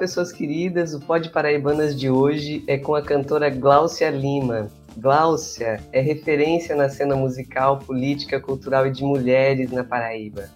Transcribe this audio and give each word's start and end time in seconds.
Pessoas 0.00 0.32
queridas. 0.32 0.94
O 0.94 1.00
Pod 1.00 1.28
Paraibanas 1.28 1.94
de 1.94 2.08
hoje 2.08 2.64
é 2.66 2.78
com 2.78 2.94
a 2.94 3.02
cantora 3.02 3.50
Gláucia 3.50 4.08
Lima. 4.08 4.68
Gláucia 4.96 5.78
é 5.92 6.00
referência 6.00 6.74
na 6.74 6.88
cena 6.88 7.14
musical, 7.14 7.80
política, 7.80 8.40
cultural 8.40 8.86
e 8.86 8.90
de 8.90 9.04
mulheres 9.04 9.70
na 9.70 9.84
Paraíba. 9.84 10.48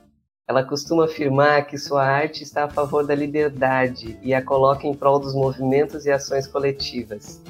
Ela 0.49 0.65
costuma 0.65 1.05
afirmar 1.05 1.67
que 1.67 1.77
sua 1.77 2.03
arte 2.03 2.43
está 2.43 2.65
a 2.65 2.71
favor 2.71 3.07
da 3.07 3.15
liberdade 3.15 4.19
e 4.23 4.33
a 4.33 4.41
coloca 4.41 4.87
em 4.87 4.95
prol 4.95 5.19
dos 5.19 5.35
movimentos 5.35 6.07
e 6.07 6.11
ações 6.11 6.47
coletivas. 6.47 7.43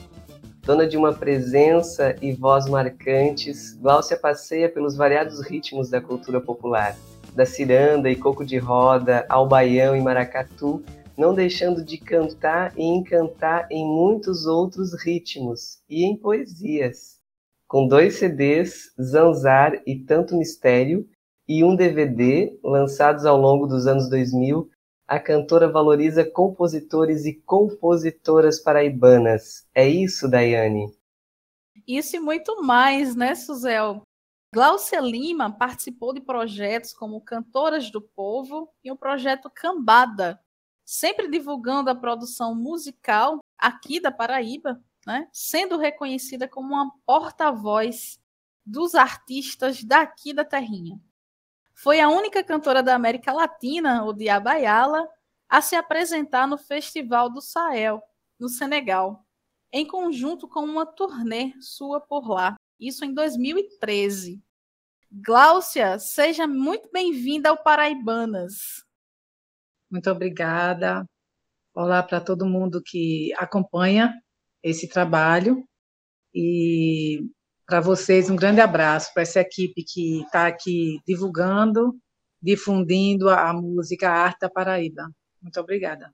Dona 0.62 0.88
de 0.88 0.96
uma 0.96 1.12
presença 1.12 2.16
e 2.20 2.32
voz 2.32 2.66
marcantes, 2.66 3.74
Gláucia 3.80 4.16
passeia 4.16 4.68
pelos 4.68 4.96
variados 4.96 5.40
ritmos 5.40 5.90
da 5.90 6.00
cultura 6.00 6.40
popular, 6.40 6.96
da 7.36 7.46
ciranda 7.46 8.10
e 8.10 8.16
coco 8.16 8.44
de 8.44 8.58
roda 8.58 9.24
ao 9.28 9.46
baião 9.46 9.94
e 9.94 10.00
maracatu, 10.00 10.82
não 11.16 11.34
deixando 11.34 11.84
de 11.84 11.98
cantar 11.98 12.72
e 12.76 12.82
encantar 12.82 13.66
em 13.70 13.84
muitos 13.84 14.46
outros 14.46 14.92
ritmos 15.02 15.82
e 15.88 16.04
em 16.04 16.16
poesias. 16.16 17.20
Com 17.66 17.86
dois 17.86 18.16
CDs, 18.16 18.92
Zanzar 19.00 19.82
e 19.86 19.98
Tanto 19.98 20.36
Mistério, 20.36 21.08
e 21.46 21.62
um 21.62 21.76
DVD, 21.76 22.58
lançados 22.62 23.26
ao 23.26 23.36
longo 23.36 23.66
dos 23.66 23.86
anos 23.86 24.08
2000, 24.08 24.68
a 25.06 25.20
cantora 25.20 25.70
valoriza 25.70 26.24
compositores 26.24 27.26
e 27.26 27.34
compositoras 27.34 28.60
paraibanas. 28.60 29.66
É 29.74 29.86
isso, 29.86 30.28
Daiane? 30.28 30.86
Isso 31.86 32.16
e 32.16 32.20
muito 32.20 32.62
mais, 32.62 33.14
né, 33.14 33.34
Suzel? 33.34 34.02
Glaucia 34.54 35.00
Lima 35.00 35.52
participou 35.52 36.14
de 36.14 36.20
projetos 36.20 36.92
como 36.92 37.20
Cantoras 37.20 37.90
do 37.90 38.00
Povo 38.00 38.68
e 38.82 38.90
o 38.90 38.96
projeto 38.96 39.50
Cambada, 39.52 40.40
sempre 40.84 41.28
divulgando 41.28 41.90
a 41.90 41.94
produção 41.94 42.54
musical 42.54 43.40
aqui 43.56 44.00
da 44.00 44.12
Paraíba, 44.12 44.82
né? 45.06 45.28
sendo 45.32 45.78
reconhecida 45.78 46.48
como 46.48 46.74
uma 46.74 46.92
porta-voz 47.06 48.18
dos 48.64 48.94
artistas 48.94 49.82
daqui 49.82 50.32
da 50.32 50.44
terrinha. 50.44 51.00
Foi 51.74 52.00
a 52.00 52.08
única 52.08 52.42
cantora 52.42 52.82
da 52.82 52.94
América 52.94 53.32
Latina, 53.32 54.04
o 54.04 54.12
Diabayala, 54.12 55.08
a 55.48 55.60
se 55.60 55.76
apresentar 55.76 56.46
no 56.46 56.56
Festival 56.56 57.28
do 57.28 57.40
Sahel, 57.40 58.02
no 58.38 58.48
Senegal, 58.48 59.24
em 59.72 59.86
conjunto 59.86 60.48
com 60.48 60.60
uma 60.60 60.86
turnê 60.86 61.52
sua 61.60 62.00
por 62.00 62.28
lá, 62.28 62.56
isso 62.78 63.04
em 63.04 63.12
2013. 63.12 64.42
Gláucia, 65.10 65.98
seja 65.98 66.46
muito 66.46 66.90
bem-vinda 66.92 67.50
ao 67.50 67.56
Paraibanas. 67.56 68.83
Muito 69.94 70.10
obrigada. 70.10 71.08
Olá 71.72 72.02
para 72.02 72.20
todo 72.20 72.44
mundo 72.44 72.82
que 72.84 73.32
acompanha 73.38 74.12
esse 74.60 74.88
trabalho. 74.88 75.64
E 76.34 77.20
para 77.64 77.80
vocês, 77.80 78.28
um 78.28 78.34
grande 78.34 78.60
abraço 78.60 79.14
para 79.14 79.22
essa 79.22 79.38
equipe 79.38 79.84
que 79.84 80.22
está 80.22 80.48
aqui 80.48 80.98
divulgando, 81.06 81.96
difundindo 82.42 83.30
a, 83.30 83.52
música 83.52 84.10
a 84.10 84.24
arte 84.24 84.40
da 84.40 84.50
Paraíba. 84.50 85.08
Muito 85.40 85.60
obrigada. 85.60 86.12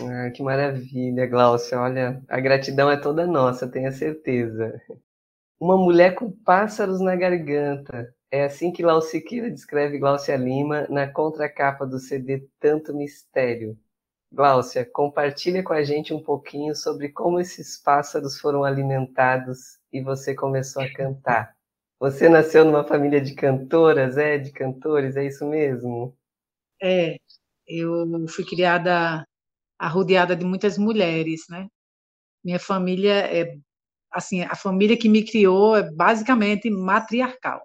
Ah, 0.00 0.30
que 0.30 0.40
maravilha, 0.40 1.26
Glaucia. 1.26 1.76
Olha, 1.76 2.22
a 2.28 2.38
gratidão 2.38 2.88
é 2.88 2.96
toda 2.96 3.26
nossa, 3.26 3.66
tenha 3.66 3.90
certeza. 3.90 4.80
Uma 5.58 5.76
mulher 5.76 6.14
com 6.14 6.30
pássaros 6.30 7.00
na 7.00 7.16
garganta, 7.16 8.14
é 8.30 8.44
assim 8.44 8.70
que 8.70 8.82
Lau 8.82 9.02
Siqueira 9.02 9.50
descreve 9.50 9.98
Gláucia 9.98 10.36
Lima 10.36 10.86
na 10.88 11.10
contracapa 11.10 11.84
do 11.84 11.98
CD 11.98 12.46
Tanto 12.60 12.94
Mistério. 12.94 13.76
Gláucia, 14.32 14.84
compartilha 14.84 15.64
com 15.64 15.72
a 15.72 15.82
gente 15.82 16.14
um 16.14 16.22
pouquinho 16.22 16.74
sobre 16.74 17.08
como 17.08 17.40
esses 17.40 17.76
pássaros 17.76 18.38
foram 18.38 18.62
alimentados 18.62 19.80
e 19.92 20.00
você 20.00 20.32
começou 20.34 20.82
a 20.82 20.92
cantar. 20.92 21.56
Você 21.98 22.28
nasceu 22.28 22.64
numa 22.64 22.84
família 22.84 23.20
de 23.20 23.34
cantoras, 23.34 24.16
é? 24.16 24.38
De 24.38 24.52
cantores, 24.52 25.16
é 25.16 25.26
isso 25.26 25.44
mesmo? 25.44 26.16
É, 26.80 27.16
eu 27.66 28.06
fui 28.28 28.44
criada 28.44 29.26
arrodeada 29.76 30.36
de 30.36 30.44
muitas 30.44 30.78
mulheres, 30.78 31.42
né? 31.50 31.66
Minha 32.44 32.60
família 32.60 33.26
é, 33.26 33.56
assim, 34.12 34.42
a 34.42 34.54
família 34.54 34.96
que 34.96 35.08
me 35.08 35.24
criou 35.24 35.76
é 35.76 35.90
basicamente 35.90 36.70
matriarcal 36.70 37.60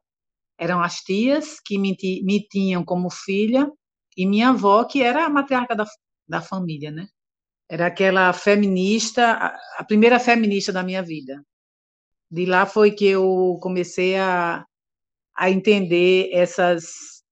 eram 0.57 0.81
as 0.81 0.97
tias 0.97 1.59
que 1.59 1.77
me, 1.77 1.95
me 2.23 2.47
tinham 2.47 2.83
como 2.83 3.09
filha 3.09 3.69
e 4.15 4.25
minha 4.25 4.49
avó, 4.49 4.83
que 4.85 5.01
era 5.03 5.25
a 5.25 5.29
matriarca 5.29 5.75
da, 5.75 5.85
da 6.27 6.41
família, 6.41 6.91
né? 6.91 7.07
Era 7.69 7.87
aquela 7.87 8.31
feminista, 8.31 9.53
a, 9.77 9.83
primeira 9.83 10.19
feminista 10.19 10.71
da 10.71 10.83
minha 10.83 11.01
vida. 11.01 11.43
De 12.29 12.45
lá 12.45 12.65
foi 12.65 12.91
que 12.91 13.05
eu 13.05 13.57
comecei 13.61 14.15
a, 14.17 14.65
a 15.35 15.49
entender 15.49 16.29
essas, 16.31 17.23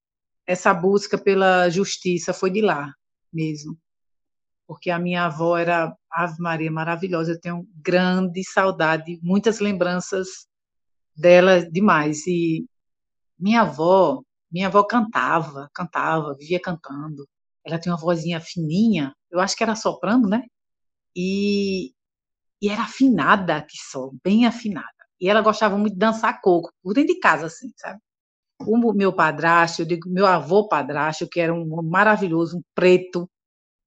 essa 0.46 0.74
busca 0.74 1.16
pela 1.16 1.70
justiça, 1.70 2.32
foi 2.32 2.50
de 2.50 2.60
lá 2.60 2.92
mesmo. 3.32 3.78
Porque 4.66 4.90
a 4.90 4.98
minha 4.98 5.26
avó 5.26 5.56
era 5.56 5.94
Ave 6.10 6.36
Maria 6.40 6.70
maravilhosa, 6.70 7.32
eu 7.32 7.40
tenho 7.40 7.68
grande 7.76 8.42
saudade, 8.44 9.18
muitas 9.22 9.60
lembranças 9.60 10.28
dela 11.16 11.60
demais. 11.70 12.26
E 12.26 12.66
minha 13.38 13.62
avó, 13.62 14.22
minha 14.50 14.68
avó 14.68 14.84
cantava, 14.84 15.68
cantava, 15.74 16.34
vivia 16.38 16.60
cantando. 16.60 17.26
Ela 17.64 17.78
tinha 17.78 17.92
uma 17.94 18.00
vozinha 18.00 18.40
fininha, 18.40 19.14
eu 19.30 19.40
acho 19.40 19.56
que 19.56 19.62
era 19.62 19.74
soprando, 19.74 20.28
né? 20.28 20.42
E, 21.16 21.92
e 22.62 22.68
era 22.68 22.82
afinada 22.82 23.62
que 23.62 23.76
só, 23.78 24.10
bem 24.22 24.46
afinada. 24.46 24.88
E 25.20 25.28
ela 25.28 25.42
gostava 25.42 25.76
muito 25.78 25.94
de 25.94 25.98
dançar 25.98 26.40
coco, 26.42 26.70
por 26.82 26.94
dentro 26.94 27.14
de 27.14 27.20
casa, 27.20 27.46
assim, 27.46 27.72
sabe? 27.76 28.00
O 28.60 28.92
meu 28.94 29.12
padrasto, 29.12 29.82
eu 29.82 29.86
digo 29.86 30.08
meu 30.08 30.26
avô 30.26 30.68
padrasto, 30.68 31.28
que 31.28 31.40
era 31.40 31.52
um 31.54 31.82
maravilhoso, 31.82 32.58
um 32.58 32.62
preto, 32.74 33.28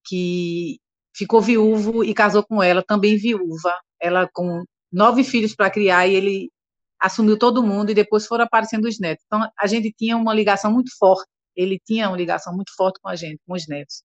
que 0.05 0.79
ficou 1.15 1.41
viúvo 1.41 2.03
e 2.03 2.13
casou 2.13 2.43
com 2.45 2.61
ela, 2.63 2.83
também 2.83 3.17
viúva. 3.17 3.73
Ela 4.01 4.29
com 4.33 4.63
nove 4.91 5.23
filhos 5.23 5.55
para 5.55 5.71
criar 5.71 6.07
e 6.07 6.15
ele 6.15 6.51
assumiu 6.99 7.37
todo 7.37 7.63
mundo 7.63 7.91
e 7.91 7.93
depois 7.93 8.25
foram 8.25 8.45
aparecendo 8.45 8.85
os 8.85 8.99
netos. 8.99 9.23
Então, 9.25 9.47
a 9.57 9.67
gente 9.67 9.93
tinha 9.97 10.17
uma 10.17 10.33
ligação 10.33 10.71
muito 10.71 10.91
forte, 10.97 11.27
ele 11.55 11.79
tinha 11.85 12.07
uma 12.07 12.17
ligação 12.17 12.53
muito 12.55 12.71
forte 12.75 12.99
com 13.01 13.09
a 13.09 13.15
gente, 13.15 13.39
com 13.47 13.53
os 13.53 13.67
netos. 13.67 14.03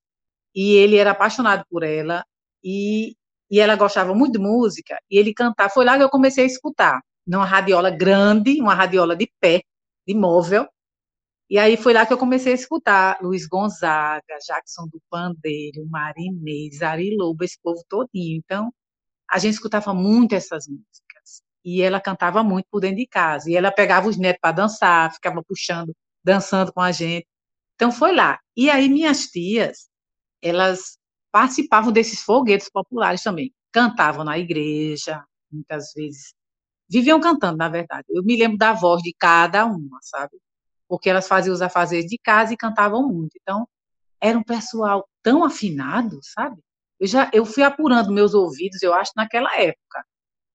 E 0.55 0.75
ele 0.75 0.97
era 0.97 1.13
apaixonado 1.13 1.65
por 1.71 1.83
ela 1.83 2.25
e, 2.65 3.15
e 3.51 3.61
ela 3.61 3.77
gostava 3.77 4.15
muito 4.15 4.35
de 4.35 4.39
música 4.39 4.99
e 5.11 5.19
ele 5.19 5.35
cantava. 5.35 5.71
Foi 5.71 5.85
lá 5.85 5.97
que 5.97 6.03
eu 6.05 6.11
comecei 6.11 6.45
a 6.45 6.47
escutar, 6.47 7.01
numa 7.27 7.45
radiola 7.45 7.91
grande, 7.91 8.61
uma 8.61 8.75
radiola 8.75 9.17
de 9.17 9.31
pé, 9.41 9.63
de 10.07 10.15
móvel. 10.15 10.69
E 11.51 11.59
aí 11.59 11.77
foi 11.77 11.93
lá 11.93 12.07
que 12.07 12.13
eu 12.13 12.19
comecei 12.19 12.53
a 12.53 12.55
escutar 12.55 13.19
Luiz 13.23 13.47
Gonzaga, 13.47 14.39
Jackson 14.47 14.87
do 14.91 15.01
Pandeiro, 15.11 15.87
Marinês, 15.89 16.81
Ari 16.83 17.15
Lobo, 17.17 17.45
esse 17.45 17.59
povo 17.63 17.83
todinho. 17.89 18.39
Então, 18.43 18.73
a 19.31 19.39
gente 19.39 19.55
escutava 19.55 19.95
muito 19.95 20.35
essas 20.35 20.67
músicas 20.67 21.02
e 21.65 21.83
ela 21.83 22.01
cantava 22.01 22.43
muito 22.43 22.67
por 22.71 22.81
dentro 22.81 22.97
de 22.97 23.07
casa. 23.07 23.51
E 23.51 23.57
ela 23.57 23.71
pegava 23.73 24.09
os 24.09 24.17
netos 24.17 24.41
para 24.41 24.53
dançar, 24.53 25.13
ficava 25.13 25.43
puxando, 25.43 25.95
dançando 26.25 26.73
com 26.73 26.81
a 26.81 26.93
gente. 26.93 27.27
Então 27.75 27.93
foi 27.93 28.15
lá. 28.15 28.39
E 28.57 28.71
aí 28.71 28.89
minhas 28.89 29.27
tias, 29.27 29.89
elas 30.43 30.99
participavam 31.33 31.93
desses 31.93 32.23
foguetes 32.23 32.69
populares 32.71 33.23
também. 33.23 33.53
Cantavam 33.73 34.25
na 34.25 34.39
igreja, 34.39 35.25
muitas 35.51 35.93
vezes. 35.95 36.35
Viviam 36.91 37.21
cantando, 37.21 37.57
na 37.59 37.69
verdade. 37.69 38.05
Eu 38.11 38.23
me 38.23 38.37
lembro 38.37 38.59
da 38.59 38.73
voz 38.73 39.03
de 39.03 39.15
cada 39.19 39.65
uma, 39.65 39.99
sabe? 40.03 40.37
Porque 40.89 41.09
elas 41.09 41.27
faziam 41.27 41.55
os 41.55 41.63
afazeres 41.63 42.07
de 42.07 42.19
casa 42.19 42.53
e 42.53 42.57
cantavam 42.57 43.09
muito. 43.09 43.33
Então, 43.41 43.67
era 44.21 44.39
um 44.39 44.43
pessoal 44.43 45.09
tão 45.23 45.45
afinado, 45.45 46.21
sabe? 46.23 46.61
Eu 47.01 47.07
já 47.09 47.31
eu 47.33 47.45
fui 47.47 47.63
apurando 47.63 48.13
meus 48.13 48.35
ouvidos, 48.35 48.83
eu 48.83 48.95
acho, 48.95 49.13
naquela 49.17 49.53
época. 49.59 50.05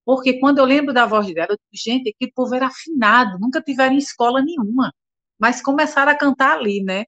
Porque 0.08 0.40
quando 0.40 0.56
eu 0.56 0.64
lembro 0.64 0.94
da 0.94 1.04
voz 1.04 1.26
dela, 1.34 1.48
eu 1.50 1.56
digo, 1.58 1.68
gente, 1.74 2.08
aquele 2.08 2.32
povo 2.32 2.54
era 2.54 2.68
afinado, 2.68 3.38
nunca 3.38 3.60
tiveram 3.60 3.94
escola 3.94 4.40
nenhuma, 4.40 4.90
mas 5.38 5.60
começaram 5.60 6.10
a 6.10 6.14
cantar 6.16 6.56
ali, 6.58 6.82
né? 6.82 7.04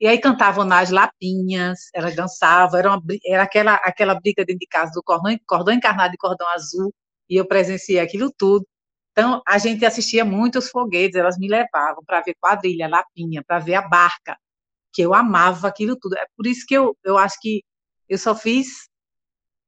E 0.00 0.06
aí 0.06 0.20
cantavam 0.20 0.64
nas 0.64 0.90
lapinhas, 0.90 1.80
ela 1.94 2.10
dançava, 2.10 2.78
era, 2.78 2.90
uma, 2.90 3.02
era 3.26 3.44
aquela, 3.44 3.76
aquela 3.76 4.14
briga 4.20 4.44
dentro 4.44 4.60
de 4.60 4.66
casa 4.66 4.92
do 4.94 5.02
cordão, 5.02 5.34
cordão 5.46 5.74
encarnado 5.74 6.14
e 6.14 6.18
cordão 6.18 6.46
azul, 6.50 6.92
e 7.30 7.36
eu 7.36 7.46
presenciei 7.48 7.98
aquilo 7.98 8.30
tudo. 8.36 8.66
Então, 9.12 9.42
a 9.48 9.58
gente 9.58 9.86
assistia 9.86 10.24
muito 10.24 10.58
os 10.58 10.68
foguetes, 10.70 11.16
elas 11.16 11.38
me 11.38 11.48
levavam 11.48 12.04
para 12.06 12.20
ver 12.22 12.34
quadrilha, 12.38 12.88
lapinha, 12.88 13.42
para 13.46 13.58
ver 13.58 13.76
a 13.76 13.88
barca, 13.88 14.36
que 14.92 15.02
eu 15.02 15.14
amava 15.14 15.68
aquilo 15.68 15.96
tudo. 15.98 16.16
É 16.18 16.26
por 16.36 16.46
isso 16.46 16.66
que 16.68 16.74
eu, 16.74 16.96
eu 17.04 17.16
acho 17.18 17.36
que 17.40 17.62
eu 18.08 18.18
só 18.18 18.34
fiz 18.36 18.88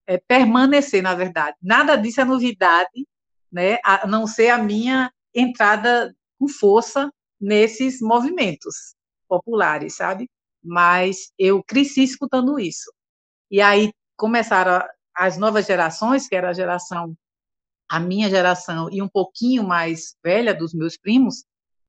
é, 0.06 0.18
permanecer, 0.18 1.02
na 1.02 1.14
verdade. 1.14 1.56
Nada 1.62 1.96
disso 1.96 2.20
é 2.20 2.24
novidade, 2.24 3.06
né, 3.50 3.78
a 3.84 4.06
não 4.06 4.26
ser 4.26 4.50
a 4.50 4.58
minha 4.58 5.10
entrada 5.34 6.14
com 6.38 6.48
força 6.48 7.10
nesses 7.40 8.00
movimentos 8.00 8.94
populares, 9.28 9.96
sabe? 9.96 10.28
Mas 10.62 11.32
eu 11.38 11.62
cresci 11.62 12.02
escutando 12.02 12.58
isso. 12.58 12.92
E 13.50 13.60
aí 13.60 13.92
começaram 14.16 14.82
as 15.14 15.38
novas 15.38 15.66
gerações, 15.66 16.28
que 16.28 16.34
era 16.34 16.50
a 16.50 16.52
geração, 16.52 17.14
a 17.88 18.00
minha 18.00 18.28
geração 18.28 18.88
e 18.90 19.00
um 19.00 19.08
pouquinho 19.08 19.64
mais 19.64 20.16
velha 20.24 20.54
dos 20.54 20.74
meus 20.74 20.96
primos, 20.96 21.44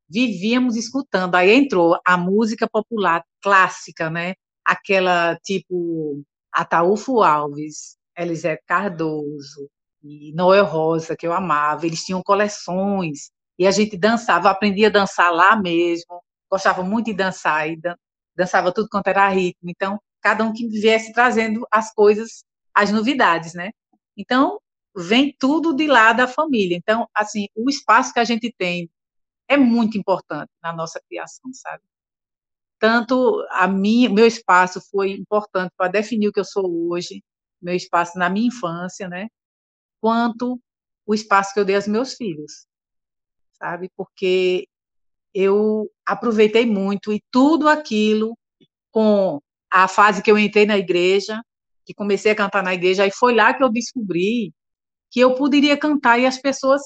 vivíamos 0.09 0.75
escutando. 0.75 1.35
Aí 1.35 1.51
entrou 1.51 1.99
a 2.05 2.17
música 2.17 2.67
popular 2.69 3.23
clássica, 3.41 4.09
né? 4.09 4.35
Aquela 4.63 5.37
tipo 5.43 6.23
Ataúfo 6.53 7.21
Alves, 7.21 7.96
Elisé 8.17 8.57
Cardoso 8.65 9.69
e 10.03 10.33
Noel 10.33 10.65
Rosa, 10.65 11.15
que 11.15 11.27
eu 11.27 11.33
amava. 11.33 11.85
Eles 11.85 12.03
tinham 12.03 12.21
coleções 12.23 13.31
e 13.59 13.67
a 13.67 13.71
gente 13.71 13.97
dançava, 13.97 14.49
aprendia 14.49 14.87
a 14.87 14.91
dançar 14.91 15.31
lá 15.31 15.55
mesmo. 15.55 16.21
Gostava 16.49 16.83
muito 16.83 17.07
de 17.07 17.13
dançar 17.13 17.69
e 17.69 17.79
dançava 18.35 18.73
tudo 18.73 18.89
quanto 18.89 19.07
era 19.07 19.27
ritmo. 19.29 19.69
Então, 19.69 19.99
cada 20.21 20.43
um 20.43 20.53
que 20.53 20.67
viesse 20.67 21.13
trazendo 21.13 21.65
as 21.71 21.93
coisas, 21.93 22.43
as 22.73 22.91
novidades, 22.91 23.53
né? 23.53 23.71
Então, 24.15 24.59
vem 24.95 25.35
tudo 25.37 25.75
de 25.75 25.87
lá 25.87 26.13
da 26.13 26.27
família. 26.27 26.75
Então, 26.75 27.07
assim, 27.13 27.47
o 27.55 27.69
espaço 27.69 28.13
que 28.13 28.19
a 28.19 28.23
gente 28.23 28.53
tem 28.57 28.89
é 29.47 29.57
muito 29.57 29.97
importante 29.97 30.51
na 30.61 30.73
nossa 30.73 30.99
criação, 31.07 31.51
sabe? 31.53 31.83
Tanto 32.79 33.45
a 33.51 33.67
minha, 33.67 34.09
meu 34.09 34.25
espaço 34.27 34.81
foi 34.91 35.11
importante 35.11 35.71
para 35.77 35.89
definir 35.89 36.27
o 36.29 36.31
que 36.31 36.39
eu 36.39 36.45
sou 36.45 36.89
hoje, 36.89 37.23
meu 37.61 37.75
espaço 37.75 38.17
na 38.17 38.29
minha 38.29 38.47
infância, 38.47 39.07
né? 39.07 39.27
Quanto 40.01 40.59
o 41.05 41.13
espaço 41.13 41.53
que 41.53 41.59
eu 41.59 41.65
dei 41.65 41.75
aos 41.75 41.87
meus 41.87 42.13
filhos, 42.13 42.67
sabe? 43.53 43.89
Porque 43.95 44.67
eu 45.33 45.89
aproveitei 46.05 46.65
muito 46.65 47.13
e 47.13 47.21
tudo 47.31 47.69
aquilo 47.69 48.37
com 48.91 49.39
a 49.71 49.87
fase 49.87 50.21
que 50.21 50.31
eu 50.31 50.37
entrei 50.37 50.65
na 50.65 50.77
igreja, 50.77 51.41
que 51.85 51.93
comecei 51.93 52.31
a 52.31 52.35
cantar 52.35 52.63
na 52.63 52.73
igreja, 52.73 53.03
aí 53.03 53.11
foi 53.11 53.33
lá 53.33 53.53
que 53.53 53.63
eu 53.63 53.69
descobri 53.69 54.53
que 55.09 55.19
eu 55.19 55.35
poderia 55.35 55.77
cantar 55.77 56.19
e 56.19 56.25
as 56.25 56.37
pessoas 56.37 56.81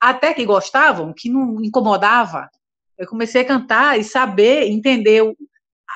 até 0.00 0.32
que 0.32 0.44
gostavam, 0.44 1.12
que 1.16 1.28
não 1.28 1.62
incomodava. 1.62 2.48
Eu 2.96 3.06
comecei 3.06 3.42
a 3.42 3.46
cantar 3.46 3.98
e 3.98 4.04
saber, 4.04 4.68
entender 4.68 5.22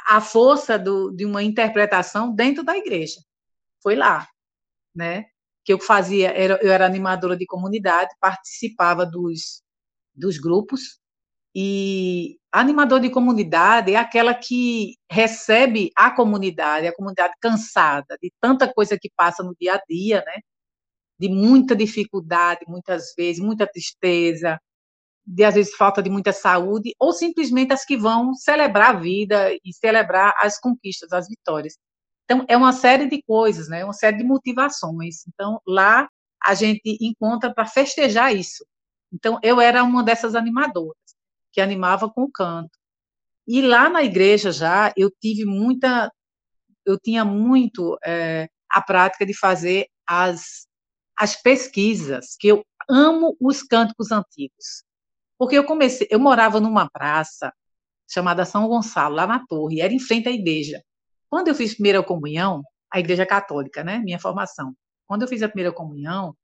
a 0.08 0.20
força 0.20 0.79
do, 0.79 1.11
de 1.12 1.25
uma 1.25 1.43
interpretação 1.43 2.35
dentro 2.35 2.65
da 2.65 2.76
igreja. 2.76 3.20
Foi 3.82 3.96
lá, 3.96 4.26
né? 4.94 5.26
Que 5.64 5.73
eu 5.73 5.81
fazia, 5.81 6.31
era, 6.31 6.58
eu 6.62 6.73
era 6.73 6.87
animadora 6.87 7.37
de 7.37 7.46
comunidade, 7.46 8.14
participava 8.20 9.06
dos, 9.06 9.62
dos 10.14 10.38
grupos, 10.38 11.00
e 11.55 12.38
animador 12.50 13.00
de 13.00 13.11
comunidade 13.11 13.93
é 13.93 13.96
aquela 13.96 14.34
que 14.34 14.96
recebe 15.11 15.90
a 15.96 16.11
comunidade, 16.11 16.87
a 16.87 16.94
comunidade 16.94 17.34
cansada 17.40 18.17
de 18.23 18.32
tanta 18.40 18.73
coisa 18.73 18.99
que 18.99 19.11
passa 19.14 19.43
no 19.43 19.55
dia 19.61 19.75
a 19.75 19.82
dia, 19.88 20.23
né? 20.26 20.40
de 21.23 21.29
muita 21.29 21.76
dificuldade, 21.76 22.64
muitas 22.67 23.14
vezes, 23.17 23.40
muita 23.43 23.67
tristeza, 23.67 24.58
de 25.25 25.44
às 25.44 25.55
vezes 25.55 25.75
falta 25.76 26.02
de 26.02 26.11
muita 26.11 26.32
saúde, 26.32 26.94
ou 26.99 27.12
simplesmente 27.12 27.73
as 27.73 27.84
que 27.84 27.96
vão 27.96 28.34
celebrar 28.34 28.96
a 28.96 28.99
vida 28.99 29.52
e 29.64 29.73
celebrar 29.73 30.34
as 30.40 30.58
conquistas, 30.58 31.12
as 31.12 31.29
vitórias. 31.29 31.76
Então, 32.32 32.46
é 32.49 32.56
uma 32.56 32.73
série 32.73 33.08
de 33.08 33.23
coisas, 33.23 33.69
né? 33.69 33.84
uma 33.84 33.93
série 33.93 34.17
de 34.17 34.25
motivações. 34.25 35.26
Então, 35.29 35.61
lá 35.67 36.08
a 36.43 36.55
gente 36.55 36.96
encontra 37.00 37.52
para 37.55 37.67
festejar 37.67 38.34
isso. 38.34 38.67
Então, 39.12 39.38
eu 39.43 39.61
era 39.61 39.84
uma 39.84 40.02
dessas 40.02 40.34
animadoras, 40.34 40.96
que 41.52 41.61
animava 41.61 42.08
com 42.11 42.23
o 42.23 42.32
canto. 42.32 42.70
E 43.46 43.61
lá 43.61 43.88
na 43.90 44.02
igreja 44.02 44.50
já, 44.50 44.93
eu 44.96 45.11
tive 45.20 45.44
muita, 45.44 46.11
eu 46.87 46.99
tinha 46.99 47.25
muito 47.25 47.99
é, 48.05 48.49
a 48.70 48.81
prática 48.81 49.26
de 49.26 49.37
fazer 49.37 49.87
as 50.06 50.67
as 51.14 51.37
pesquisas, 51.40 52.34
que 52.40 52.49
eu 52.49 52.64
amo 52.88 53.37
os 53.40 53.62
cânticos 53.62 54.11
antigos. 54.11 54.82
Porque 55.38 55.56
eu 55.56 55.64
comecei, 55.64 56.08
eu 56.11 56.19
morava 56.19 56.58
numa 56.58 56.88
praça 56.90 57.52
chamada 58.11 58.44
São 58.44 58.67
Gonçalo, 58.67 59.14
lá 59.14 59.26
na 59.26 59.46
Torre, 59.46 59.81
era 59.81 59.93
em 59.93 60.00
frente 60.00 60.29
à 60.29 60.32
igreja. 60.32 60.82
Quando 61.32 61.49
eu 61.49 61.55
fiz 61.55 61.73
primeira 61.73 62.02
comunhão, 62.02 62.62
a 62.93 63.00
igreja 63.00 63.25
católica, 63.25 63.82
né, 63.82 63.99
minha 64.00 64.19
formação. 64.19 64.75
Quando 65.06 65.23
eu 65.23 65.29
fiz 65.29 65.43
a 65.43 65.49
primeira 65.49 65.73
comunhão, 65.73 66.37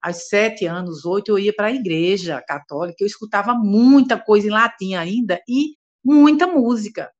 aos 0.00 0.28
sete 0.28 0.64
anos, 0.64 1.04
oito, 1.04 1.32
eu 1.32 1.40
ia 1.40 1.52
para 1.52 1.66
a 1.66 1.72
igreja 1.72 2.40
católica, 2.46 2.98
eu 3.00 3.06
escutava 3.08 3.52
muita 3.52 4.16
coisa 4.16 4.46
em 4.46 4.50
latim 4.50 4.94
ainda 4.94 5.42
e 5.48 5.74
muita 6.04 6.46
música. 6.46 7.10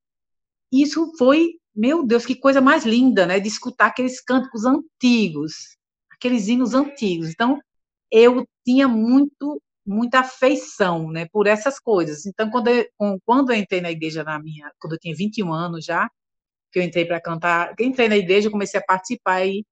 Isso 0.71 1.13
foi, 1.19 1.55
meu 1.75 2.07
Deus, 2.07 2.25
que 2.25 2.37
coisa 2.37 2.61
mais 2.61 2.87
linda, 2.87 3.27
né, 3.27 3.41
de 3.41 3.49
escutar 3.49 3.87
aqueles 3.87 4.21
cânticos 4.21 4.65
antigos, 4.65 5.77
aqueles 6.13 6.47
hinos 6.47 6.73
antigos. 6.73 7.31
Então, 7.31 7.59
eu 8.13 8.47
tinha 8.65 8.87
muito 8.87 9.61
muita 9.85 10.21
afeição, 10.21 11.11
né, 11.11 11.27
por 11.33 11.49
essas 11.49 11.81
coisas. 11.81 12.27
Então, 12.27 12.49
quando 12.49 12.69
eu, 12.69 12.87
quando 13.27 13.51
eu 13.51 13.57
entrei 13.57 13.81
na 13.81 13.91
igreja 13.91 14.23
na 14.23 14.39
minha, 14.39 14.71
quando 14.79 14.93
eu 14.93 14.99
tinha 15.01 15.17
21 15.17 15.53
anos 15.53 15.85
já, 15.85 16.09
que 16.73 16.79
eu 16.79 16.83
entrei 16.83 17.05
para 17.05 17.21
cantar, 17.21 17.75
entrei 17.81 18.09
na 18.09 18.17
igreja, 18.17 18.51
comecei 18.51 18.81
a 18.81 18.85
participar 18.85 19.47
e 19.47 19.65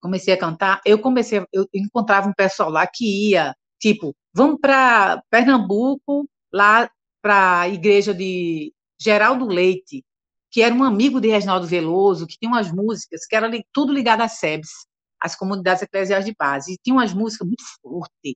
comecei 0.00 0.34
a 0.34 0.38
cantar, 0.38 0.80
eu 0.84 0.98
comecei, 0.98 1.44
eu 1.52 1.66
encontrava 1.74 2.28
um 2.28 2.32
pessoal 2.32 2.70
lá 2.70 2.86
que 2.86 3.30
ia, 3.30 3.54
tipo, 3.80 4.14
vamos 4.32 4.58
para 4.60 5.22
Pernambuco, 5.30 6.28
lá 6.52 6.90
para 7.20 7.60
a 7.62 7.68
igreja 7.68 8.14
de 8.14 8.72
Geraldo 9.00 9.46
Leite, 9.46 10.04
que 10.50 10.62
era 10.62 10.74
um 10.74 10.84
amigo 10.84 11.20
de 11.20 11.28
Reginaldo 11.28 11.66
Veloso, 11.66 12.26
que 12.26 12.38
tinha 12.38 12.50
umas 12.50 12.72
músicas 12.72 13.26
que 13.26 13.36
era 13.36 13.50
tudo 13.72 13.92
ligado 13.92 14.22
a 14.22 14.28
SEBS 14.28 14.88
as 15.20 15.34
comunidades 15.36 15.82
eclesiais 15.82 16.24
de 16.24 16.34
base. 16.38 16.74
E 16.74 16.78
tinha 16.78 16.94
umas 16.94 17.12
músicas 17.12 17.46
muito 17.46 17.64
fortes, 17.82 18.34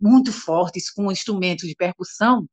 muito 0.00 0.32
fortes, 0.32 0.90
com 0.90 1.10
instrumentos 1.12 1.68
de 1.68 1.74
percussão, 1.74 2.46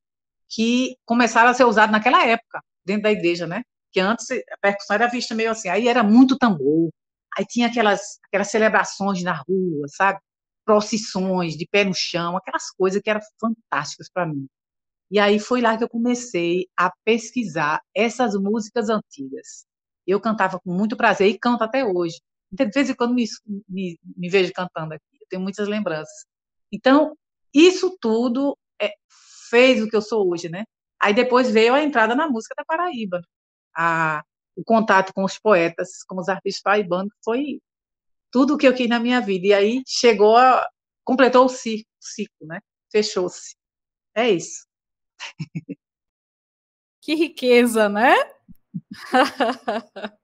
que 0.49 0.95
começaram 1.05 1.49
a 1.49 1.53
ser 1.53 1.65
usados 1.65 1.91
naquela 1.91 2.25
época, 2.25 2.61
dentro 2.85 3.03
da 3.03 3.11
igreja, 3.11 3.47
né? 3.47 3.63
Que 3.91 3.99
antes 3.99 4.27
a 4.31 4.57
percussão 4.61 4.95
era 4.95 5.07
vista 5.07 5.35
meio 5.35 5.51
assim, 5.51 5.69
aí 5.69 5.87
era 5.87 6.03
muito 6.03 6.37
tambor, 6.37 6.89
aí 7.37 7.45
tinha 7.45 7.67
aquelas, 7.67 8.19
aquelas 8.25 8.49
celebrações 8.49 9.23
na 9.23 9.33
rua, 9.33 9.87
sabe? 9.87 10.19
Procissões 10.65 11.55
de 11.55 11.67
pé 11.69 11.83
no 11.83 11.93
chão, 11.93 12.37
aquelas 12.37 12.69
coisas 12.71 13.01
que 13.01 13.09
eram 13.09 13.21
fantásticas 13.39 14.09
para 14.13 14.25
mim. 14.25 14.47
E 15.11 15.19
aí 15.19 15.39
foi 15.39 15.61
lá 15.61 15.77
que 15.77 15.83
eu 15.83 15.89
comecei 15.89 16.67
a 16.77 16.89
pesquisar 17.03 17.81
essas 17.93 18.33
músicas 18.35 18.89
antigas. 18.89 19.65
Eu 20.07 20.21
cantava 20.21 20.57
com 20.59 20.71
muito 20.73 20.95
prazer 20.95 21.27
e 21.27 21.37
canto 21.37 21.63
até 21.63 21.83
hoje. 21.83 22.21
De 22.49 22.65
vez 22.69 22.89
em 22.89 22.95
quando 22.95 23.13
me, 23.13 23.25
me, 23.67 23.99
me 24.15 24.29
vejo 24.29 24.53
cantando 24.53 24.93
aqui, 24.93 25.03
eu 25.19 25.27
tenho 25.29 25.41
muitas 25.41 25.67
lembranças. 25.67 26.25
Então, 26.71 27.15
isso 27.53 27.97
tudo 27.99 28.57
é, 28.81 28.93
fez 29.49 29.83
o 29.83 29.87
que 29.89 29.95
eu 29.95 30.01
sou 30.01 30.31
hoje, 30.31 30.47
né? 30.47 30.63
Aí 31.01 31.13
depois 31.13 31.51
veio 31.51 31.73
a 31.73 31.83
entrada 31.83 32.15
na 32.15 32.29
música 32.29 32.55
da 32.57 32.63
Paraíba, 32.63 33.21
a, 33.75 34.23
o 34.55 34.63
contato 34.63 35.13
com 35.13 35.23
os 35.23 35.37
poetas, 35.39 36.03
com 36.03 36.19
os 36.19 36.29
artistas 36.29 36.61
paraibanos, 36.61 37.13
foi 37.23 37.61
tudo 38.31 38.55
o 38.55 38.57
que 38.57 38.67
eu 38.67 38.73
quis 38.73 38.89
na 38.89 38.99
minha 38.99 39.19
vida. 39.19 39.47
E 39.47 39.53
aí 39.53 39.83
chegou 39.87 40.37
a. 40.37 40.67
completou 41.03 41.45
o 41.45 41.49
ciclo, 41.49 41.85
ciclo 41.99 42.47
né? 42.47 42.59
Fechou-se. 42.91 43.55
É 44.15 44.29
isso. 44.29 44.65
Que 47.03 47.15
riqueza, 47.15 47.89
né? 47.89 48.13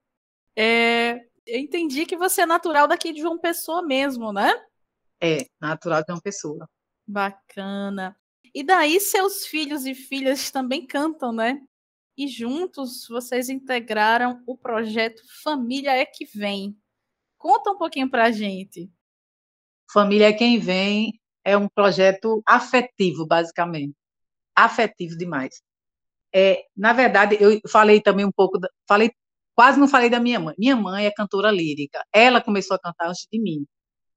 é, 0.56 1.25
eu 1.48 1.60
entendi 1.60 2.06
que 2.06 2.16
você 2.16 2.42
é 2.42 2.46
natural 2.46 2.88
daqui 2.88 3.12
de 3.12 3.20
João 3.20 3.39
Pessoa 3.39 3.82
mesmo, 3.82 4.32
né? 4.32 4.54
É, 5.20 5.48
natural 5.60 6.01
de 6.01 6.08
João 6.10 6.20
Pessoa. 6.20 6.70
Bacana. 7.08 8.16
E 8.54 8.63
daí 8.63 9.00
seus 9.00 9.48
filhos 9.48 9.88
e 9.88 9.96
filhas 9.96 10.51
também 10.51 10.86
cantam, 10.86 11.32
né? 11.32 11.60
E 12.17 12.27
juntos 12.27 13.07
vocês 13.07 13.50
integraram 13.50 14.41
o 14.47 14.57
projeto 14.57 15.21
Família 15.43 15.91
é 15.91 16.05
que 16.05 16.25
Vem. 16.25 16.75
Conta 17.38 17.71
um 17.71 17.77
pouquinho 17.77 18.09
pra 18.09 18.31
gente. 18.31 18.89
Família 19.91 20.29
é 20.29 20.33
quem 20.33 20.59
vem 20.59 21.19
é 21.43 21.55
um 21.55 21.69
projeto 21.69 22.41
afetivo, 22.45 23.25
basicamente. 23.25 23.95
Afetivo 24.55 25.15
demais. 25.15 25.62
É, 26.33 26.65
na 26.75 26.91
verdade, 26.91 27.38
eu 27.39 27.62
falei 27.69 28.01
também 28.01 28.25
um 28.25 28.31
pouco, 28.31 28.59
falei 28.88 29.12
Quase 29.57 29.79
não 29.79 29.88
falei 29.88 30.07
da 30.07 30.19
minha 30.19 30.39
mãe. 30.39 30.53
Minha 30.55 30.75
mãe 30.75 31.07
é 31.07 31.12
cantora 31.12 31.50
lírica. 31.50 32.05
Ela 32.13 32.39
começou 32.39 32.75
a 32.75 32.79
cantar 32.79 33.09
antes 33.09 33.27
de 33.31 33.39
mim. 33.41 33.65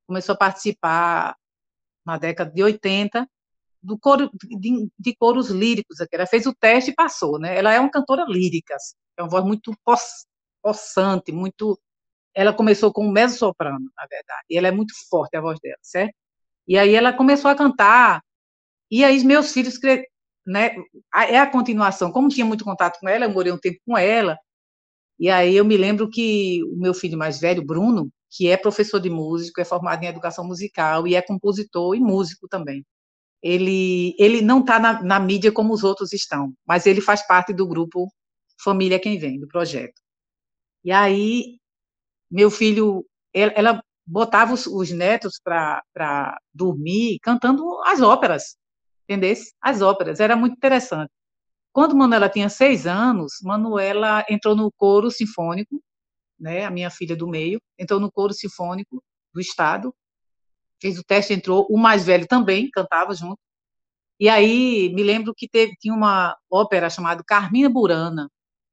Começou 0.06 0.34
a 0.34 0.38
participar 0.38 1.34
na 2.04 2.18
década 2.18 2.50
de 2.52 2.62
80 2.62 3.26
do 3.82 3.98
coro, 3.98 4.30
de, 4.34 4.90
de 4.98 5.16
coros 5.16 5.48
líricos. 5.50 5.98
Ela 6.12 6.26
fez 6.26 6.46
o 6.46 6.54
teste 6.54 6.90
e 6.90 6.94
passou, 6.94 7.38
né? 7.38 7.56
Ela 7.56 7.74
é 7.74 7.80
uma 7.80 7.90
cantora 7.90 8.24
lírica, 8.28 8.74
assim, 8.74 8.94
é 9.16 9.22
uma 9.22 9.28
voz 9.28 9.44
muito 9.44 9.72
possante, 10.62 11.32
muito. 11.32 11.78
Ela 12.34 12.52
começou 12.52 12.92
com 12.92 13.10
mezzo 13.10 13.38
soprano, 13.38 13.90
na 13.96 14.06
verdade. 14.06 14.44
E 14.50 14.56
ela 14.58 14.68
é 14.68 14.70
muito 14.70 14.94
forte 15.08 15.36
a 15.36 15.40
voz 15.40 15.58
dela, 15.60 15.78
certo? 15.82 16.14
E 16.68 16.78
aí 16.78 16.94
ela 16.94 17.12
começou 17.12 17.50
a 17.50 17.54
cantar. 17.56 18.22
E 18.90 19.04
aí 19.04 19.24
meus 19.24 19.52
filhos, 19.52 19.78
né? 20.46 20.76
É 21.14 21.38
a 21.38 21.50
continuação. 21.50 22.12
Como 22.12 22.28
tinha 22.28 22.46
muito 22.46 22.64
contato 22.64 22.98
com 23.00 23.08
ela, 23.08 23.24
eu 23.26 23.30
morei 23.30 23.52
um 23.52 23.58
tempo 23.58 23.78
com 23.86 23.96
ela. 23.98 24.36
E 25.18 25.28
aí 25.30 25.56
eu 25.56 25.64
me 25.64 25.76
lembro 25.76 26.08
que 26.10 26.62
o 26.64 26.76
meu 26.78 26.94
filho 26.94 27.18
mais 27.18 27.40
velho, 27.40 27.64
Bruno, 27.64 28.10
que 28.30 28.48
é 28.48 28.56
professor 28.56 29.00
de 29.00 29.10
músico, 29.10 29.60
é 29.60 29.64
formado 29.64 30.02
em 30.02 30.06
educação 30.06 30.46
musical 30.46 31.06
e 31.06 31.14
é 31.14 31.22
compositor 31.22 31.94
e 31.96 32.00
músico 32.00 32.48
também. 32.48 32.84
Ele, 33.42 34.14
ele 34.18 34.42
não 34.42 34.60
está 34.60 34.78
na, 34.78 35.02
na 35.02 35.18
mídia 35.20 35.50
como 35.50 35.72
os 35.72 35.82
outros 35.82 36.12
estão, 36.12 36.52
mas 36.66 36.86
ele 36.86 37.00
faz 37.00 37.26
parte 37.26 37.52
do 37.52 37.66
grupo 37.66 38.08
Família 38.62 39.00
Quem 39.00 39.18
Vem, 39.18 39.40
do 39.40 39.48
projeto. 39.48 40.00
E 40.84 40.92
aí, 40.92 41.58
meu 42.30 42.50
filho, 42.50 43.04
ela, 43.34 43.52
ela 43.52 43.82
botava 44.06 44.52
os, 44.54 44.66
os 44.66 44.90
netos 44.90 45.40
para 45.42 46.38
dormir 46.52 47.18
cantando 47.22 47.64
as 47.84 48.00
óperas, 48.00 48.56
entendeu? 49.08 49.34
As 49.60 49.82
óperas, 49.82 50.20
era 50.20 50.36
muito 50.36 50.56
interessante. 50.56 51.10
Quando 51.72 51.96
Manuela 51.96 52.28
tinha 52.28 52.48
seis 52.48 52.86
anos, 52.86 53.34
Manuela 53.42 54.24
entrou 54.28 54.56
no 54.56 54.72
coro 54.72 55.10
sinfônico, 55.10 55.82
né, 56.38 56.64
a 56.64 56.70
minha 56.70 56.90
filha 56.90 57.14
do 57.16 57.28
meio, 57.28 57.60
entrou 57.78 58.00
no 58.00 58.10
coro 58.10 58.32
sinfônico 58.32 59.02
do 59.32 59.40
Estado, 59.40 59.94
fez 60.80 60.98
o 60.98 61.04
teste, 61.04 61.32
entrou, 61.32 61.66
o 61.70 61.78
mais 61.78 62.04
velho 62.04 62.26
também 62.26 62.70
cantava 62.70 63.14
junto. 63.14 63.38
E 64.18 64.28
aí, 64.28 64.92
me 64.94 65.02
lembro 65.02 65.34
que 65.34 65.48
teve, 65.48 65.74
tinha 65.80 65.94
uma 65.94 66.36
ópera 66.50 66.90
chamada 66.90 67.24
Carmina 67.26 67.68
Burana, 67.70 68.30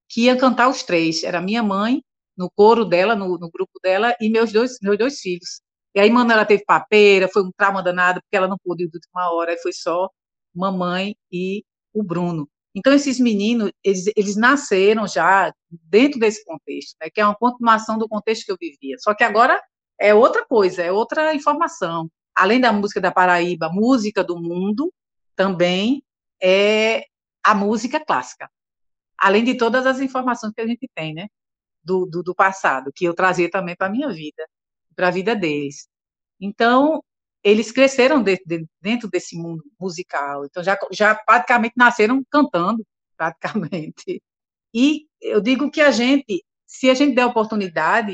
que 0.09 0.25
ia 0.25 0.37
cantar 0.37 0.69
os 0.69 0.83
três, 0.83 1.23
era 1.23 1.41
minha 1.41 1.63
mãe, 1.63 2.01
no 2.37 2.49
coro 2.51 2.85
dela, 2.85 3.15
no, 3.15 3.37
no 3.37 3.49
grupo 3.49 3.79
dela, 3.81 4.15
e 4.21 4.29
meus 4.29 4.51
dois, 4.51 4.77
meus 4.81 4.97
dois 4.97 5.19
filhos. 5.19 5.61
E 5.95 5.99
aí, 5.99 6.09
Manuela 6.11 6.45
teve 6.45 6.63
papeira, 6.65 7.29
foi 7.29 7.43
um 7.43 7.51
trauma 7.57 7.81
danado, 7.81 8.21
porque 8.21 8.37
ela 8.37 8.47
não 8.47 8.57
pôde 8.63 8.83
ir 8.83 8.89
de 8.89 8.97
última 8.97 9.31
hora, 9.31 9.53
e 9.53 9.57
foi 9.59 9.73
só 9.73 10.09
mamãe 10.53 11.15
e 11.31 11.63
o 11.93 12.03
Bruno. 12.03 12.49
Então, 12.75 12.93
esses 12.93 13.19
meninos, 13.19 13.71
eles, 13.83 14.05
eles 14.15 14.35
nasceram 14.35 15.07
já 15.07 15.51
dentro 15.71 16.19
desse 16.19 16.45
contexto, 16.45 16.95
né, 17.01 17.09
que 17.09 17.19
é 17.19 17.25
uma 17.25 17.35
continuação 17.35 17.97
do 17.97 18.07
contexto 18.07 18.45
que 18.45 18.51
eu 18.51 18.57
vivia. 18.59 18.97
Só 18.99 19.15
que 19.15 19.23
agora 19.23 19.59
é 19.99 20.13
outra 20.13 20.45
coisa, 20.45 20.83
é 20.83 20.91
outra 20.91 21.33
informação. 21.33 22.09
Além 22.35 22.61
da 22.61 22.71
música 22.71 23.01
da 23.01 23.11
Paraíba, 23.11 23.69
música 23.69 24.23
do 24.23 24.39
mundo 24.39 24.93
também 25.35 26.03
é 26.41 27.05
a 27.43 27.55
música 27.55 28.03
clássica. 28.03 28.49
Além 29.17 29.43
de 29.43 29.55
todas 29.57 29.85
as 29.85 29.99
informações 29.99 30.53
que 30.53 30.61
a 30.61 30.67
gente 30.67 30.89
tem, 30.93 31.13
né, 31.13 31.27
do, 31.83 32.05
do, 32.05 32.21
do 32.23 32.35
passado, 32.35 32.91
que 32.93 33.05
eu 33.05 33.13
trazia 33.13 33.49
também 33.49 33.75
para 33.75 33.87
a 33.87 33.89
minha 33.89 34.09
vida, 34.09 34.47
para 34.95 35.07
a 35.07 35.11
vida 35.11 35.35
deles. 35.35 35.87
Então, 36.39 37.03
eles 37.43 37.71
cresceram 37.71 38.21
de, 38.21 38.37
de, 38.45 38.67
dentro 38.81 39.09
desse 39.09 39.37
mundo 39.37 39.63
musical, 39.79 40.45
então 40.45 40.63
já, 40.63 40.77
já 40.91 41.15
praticamente 41.15 41.75
nasceram 41.77 42.23
cantando, 42.29 42.85
praticamente. 43.17 44.21
E 44.73 45.07
eu 45.21 45.41
digo 45.41 45.71
que 45.71 45.81
a 45.81 45.91
gente, 45.91 46.43
se 46.65 46.89
a 46.89 46.93
gente 46.93 47.15
der 47.15 47.25
oportunidade, 47.25 48.13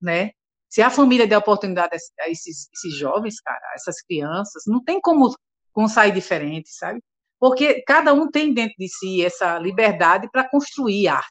né, 0.00 0.32
se 0.72 0.80
a 0.80 0.88
família 0.88 1.26
der 1.26 1.36
oportunidade 1.36 1.94
a 2.18 2.30
esses, 2.30 2.66
esses 2.72 2.96
jovens, 2.96 3.38
cara, 3.42 3.60
a 3.72 3.74
essas 3.74 4.00
crianças, 4.00 4.62
não 4.66 4.82
tem 4.82 4.98
como, 5.02 5.30
como 5.70 5.86
sair 5.86 6.12
diferente, 6.12 6.70
sabe? 6.70 6.98
Porque 7.38 7.82
cada 7.82 8.14
um 8.14 8.30
tem 8.30 8.54
dentro 8.54 8.76
de 8.78 8.88
si 8.88 9.22
essa 9.22 9.58
liberdade 9.58 10.30
para 10.32 10.48
construir 10.48 11.08
arte, 11.08 11.30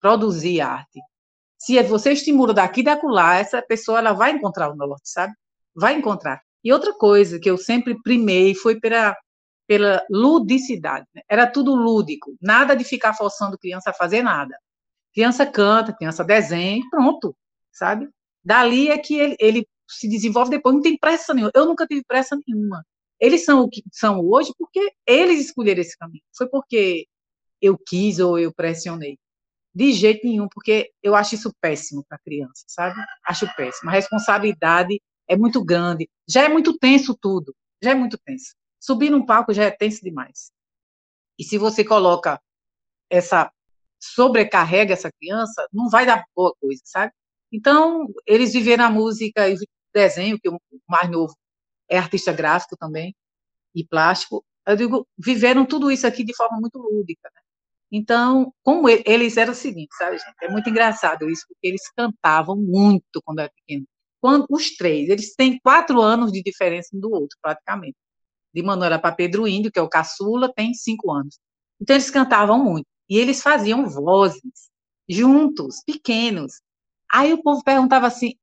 produzir 0.00 0.60
arte. 0.60 1.00
Se 1.58 1.82
você 1.82 2.12
estimula 2.12 2.54
daqui 2.54 2.78
e 2.78 2.84
da 2.84 2.96
lá, 3.02 3.34
essa 3.34 3.60
pessoa 3.60 3.98
ela 3.98 4.12
vai 4.12 4.30
encontrar 4.30 4.70
o 4.70 4.76
norte, 4.76 5.10
sabe? 5.10 5.32
Vai 5.74 5.94
encontrar. 5.94 6.40
E 6.62 6.72
outra 6.72 6.94
coisa 6.94 7.40
que 7.40 7.50
eu 7.50 7.58
sempre 7.58 8.00
primei 8.00 8.54
foi 8.54 8.78
pela, 8.78 9.16
pela 9.66 10.06
ludicidade. 10.08 11.04
Né? 11.12 11.22
Era 11.28 11.48
tudo 11.48 11.74
lúdico, 11.74 12.36
nada 12.40 12.76
de 12.76 12.84
ficar 12.84 13.12
forçando 13.12 13.58
criança 13.58 13.90
a 13.90 13.94
fazer 13.94 14.22
nada. 14.22 14.56
Criança 15.12 15.44
canta, 15.44 15.92
criança 15.92 16.22
desenha, 16.22 16.80
pronto, 16.92 17.36
sabe? 17.72 18.08
Dali 18.48 18.88
é 18.88 18.96
que 18.96 19.14
ele, 19.14 19.36
ele 19.38 19.68
se 19.86 20.08
desenvolve 20.08 20.50
depois, 20.50 20.74
não 20.74 20.80
tem 20.80 20.96
pressa 20.96 21.34
nenhuma. 21.34 21.52
Eu 21.54 21.66
nunca 21.66 21.86
tive 21.86 22.02
pressa 22.02 22.34
nenhuma. 22.46 22.82
Eles 23.20 23.44
são 23.44 23.60
o 23.60 23.68
que 23.68 23.82
são 23.92 24.20
hoje 24.20 24.54
porque 24.56 24.90
eles 25.06 25.38
escolheram 25.38 25.82
esse 25.82 25.94
caminho. 25.98 26.22
Foi 26.34 26.48
porque 26.48 27.06
eu 27.60 27.76
quis 27.76 28.18
ou 28.18 28.38
eu 28.38 28.50
pressionei. 28.50 29.18
De 29.74 29.92
jeito 29.92 30.26
nenhum, 30.26 30.48
porque 30.48 30.90
eu 31.02 31.14
acho 31.14 31.34
isso 31.34 31.52
péssimo 31.60 32.02
para 32.08 32.18
criança, 32.20 32.64
sabe? 32.66 32.98
Acho 33.26 33.46
péssimo. 33.54 33.90
A 33.90 33.92
responsabilidade 33.92 34.98
é 35.28 35.36
muito 35.36 35.62
grande. 35.62 36.08
Já 36.26 36.44
é 36.44 36.48
muito 36.48 36.78
tenso 36.78 37.14
tudo. 37.20 37.54
Já 37.82 37.90
é 37.90 37.94
muito 37.94 38.16
tenso. 38.16 38.54
Subir 38.80 39.10
num 39.10 39.26
palco 39.26 39.52
já 39.52 39.64
é 39.64 39.70
tenso 39.70 40.02
demais. 40.02 40.50
E 41.38 41.44
se 41.44 41.58
você 41.58 41.84
coloca 41.84 42.40
essa 43.10 43.52
sobrecarrega 44.00 44.94
essa 44.94 45.12
criança, 45.12 45.68
não 45.70 45.90
vai 45.90 46.06
dar 46.06 46.24
boa 46.34 46.54
coisa, 46.58 46.80
sabe? 46.86 47.12
Então, 47.52 48.06
eles 48.26 48.52
viveram 48.52 48.84
a 48.84 48.90
música 48.90 49.48
e 49.48 49.54
o 49.54 49.58
desenho, 49.94 50.38
que 50.40 50.48
o 50.48 50.58
mais 50.88 51.10
novo 51.10 51.34
é 51.88 51.98
artista 51.98 52.32
gráfico 52.32 52.76
também, 52.76 53.14
e 53.74 53.84
plástico. 53.86 54.44
Eu 54.66 54.76
digo, 54.76 55.08
viveram 55.18 55.66
tudo 55.66 55.90
isso 55.90 56.06
aqui 56.06 56.24
de 56.24 56.36
forma 56.36 56.60
muito 56.60 56.78
lúdica. 56.78 57.30
Né? 57.34 57.40
Então, 57.92 58.52
como 58.62 58.88
eles 58.88 59.36
eram 59.36 59.52
o 59.52 59.56
seguinte, 59.56 59.94
sabe, 59.96 60.18
gente? 60.18 60.34
É 60.42 60.50
muito 60.50 60.68
engraçado 60.70 61.28
isso, 61.30 61.44
porque 61.48 61.68
eles 61.68 61.82
cantavam 61.96 62.56
muito 62.56 63.22
quando 63.24 63.40
eram 63.40 63.52
pequenos 63.54 63.88
quando, 64.20 64.46
os 64.50 64.76
três, 64.76 65.08
eles 65.08 65.34
têm 65.34 65.58
quatro 65.60 66.00
anos 66.00 66.32
de 66.32 66.42
diferença 66.42 66.90
um 66.94 67.00
do 67.00 67.10
outro, 67.10 67.38
praticamente. 67.40 67.96
De 68.54 68.62
Manuela 68.62 68.98
para 68.98 69.14
Pedro 69.14 69.46
Índio, 69.46 69.70
que 69.70 69.78
é 69.78 69.82
o 69.82 69.88
caçula, 69.88 70.52
tem 70.52 70.74
cinco 70.74 71.12
anos. 71.12 71.38
Então, 71.80 71.94
eles 71.94 72.10
cantavam 72.10 72.62
muito. 72.62 72.86
E 73.08 73.18
eles 73.18 73.42
faziam 73.42 73.88
vozes, 73.88 74.70
juntos, 75.08 75.82
pequenos. 75.86 76.60
Aí 77.10 77.32
o 77.32 77.42
povo 77.42 77.62
perguntava 77.64 78.06
assim, 78.06 78.34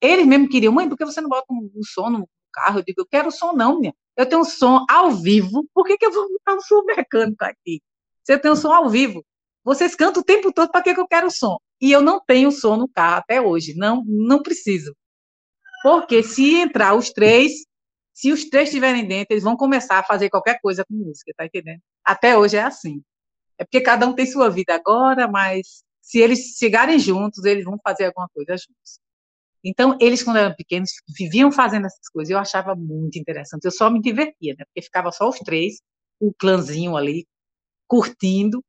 eles 0.00 0.26
mesmo 0.26 0.48
queriam, 0.48 0.72
mãe, 0.72 0.88
por 0.88 0.96
que 0.96 1.04
você 1.04 1.20
não 1.20 1.28
bota 1.28 1.46
um, 1.50 1.70
um 1.74 1.82
som 1.82 2.10
no 2.10 2.28
carro? 2.52 2.80
Eu 2.80 2.84
digo, 2.84 3.00
eu 3.02 3.06
quero 3.06 3.30
som 3.30 3.52
não, 3.52 3.78
minha. 3.78 3.94
Eu 4.16 4.26
tenho 4.26 4.42
um 4.42 4.44
som 4.44 4.84
ao 4.90 5.10
vivo, 5.10 5.66
por 5.72 5.86
que, 5.86 5.96
que 5.96 6.04
eu 6.04 6.12
vou 6.12 6.28
botar 6.28 6.54
um 6.54 6.60
som 6.60 6.82
mecânico 6.84 7.44
aqui? 7.44 7.80
Se 8.24 8.32
eu 8.34 8.40
tenho 8.40 8.54
um 8.54 8.56
som 8.56 8.72
ao 8.72 8.88
vivo, 8.90 9.24
vocês 9.64 9.94
cantam 9.94 10.22
o 10.22 10.24
tempo 10.24 10.52
todo, 10.52 10.70
para 10.70 10.82
que, 10.82 10.94
que 10.94 11.00
eu 11.00 11.06
quero 11.06 11.30
som? 11.30 11.56
E 11.80 11.90
eu 11.90 12.02
não 12.02 12.20
tenho 12.20 12.50
som 12.50 12.76
no 12.76 12.88
carro 12.88 13.18
até 13.18 13.40
hoje, 13.40 13.74
não, 13.74 14.04
não 14.06 14.42
preciso. 14.42 14.94
Porque 15.82 16.22
se 16.22 16.56
entrar 16.56 16.94
os 16.94 17.10
três, 17.10 17.64
se 18.12 18.30
os 18.32 18.44
três 18.48 18.68
estiverem 18.68 19.06
dentro, 19.06 19.34
eles 19.34 19.44
vão 19.44 19.56
começar 19.56 19.98
a 19.98 20.04
fazer 20.04 20.30
qualquer 20.30 20.60
coisa 20.60 20.84
com 20.84 20.94
música, 20.94 21.32
tá 21.36 21.46
entendendo? 21.46 21.80
Até 22.04 22.36
hoje 22.36 22.56
é 22.56 22.62
assim. 22.62 23.02
É 23.58 23.64
porque 23.64 23.80
cada 23.80 24.06
um 24.06 24.12
tem 24.12 24.26
sua 24.26 24.50
vida 24.50 24.74
agora, 24.74 25.26
mas 25.28 25.84
se 26.02 26.18
eles 26.20 26.56
chegarem 26.58 26.98
juntos, 26.98 27.44
eles 27.44 27.64
vão 27.64 27.78
fazer 27.82 28.06
alguma 28.06 28.28
coisa 28.28 28.56
juntos. 28.56 29.00
Então, 29.64 29.96
eles, 30.00 30.22
quando 30.22 30.38
eram 30.38 30.54
pequenos, 30.54 30.90
viviam 31.16 31.52
fazendo 31.52 31.86
essas 31.86 32.08
coisas. 32.12 32.30
Eu 32.30 32.38
achava 32.38 32.74
muito 32.74 33.18
interessante. 33.18 33.64
Eu 33.64 33.70
só 33.70 33.88
me 33.90 34.00
divertia, 34.02 34.54
né? 34.58 34.64
Porque 34.66 34.82
ficava 34.82 35.12
só 35.12 35.28
os 35.28 35.38
três, 35.38 35.80
o 36.20 36.34
clãzinho 36.34 36.96
ali, 36.96 37.26
curtindo. 37.88 38.64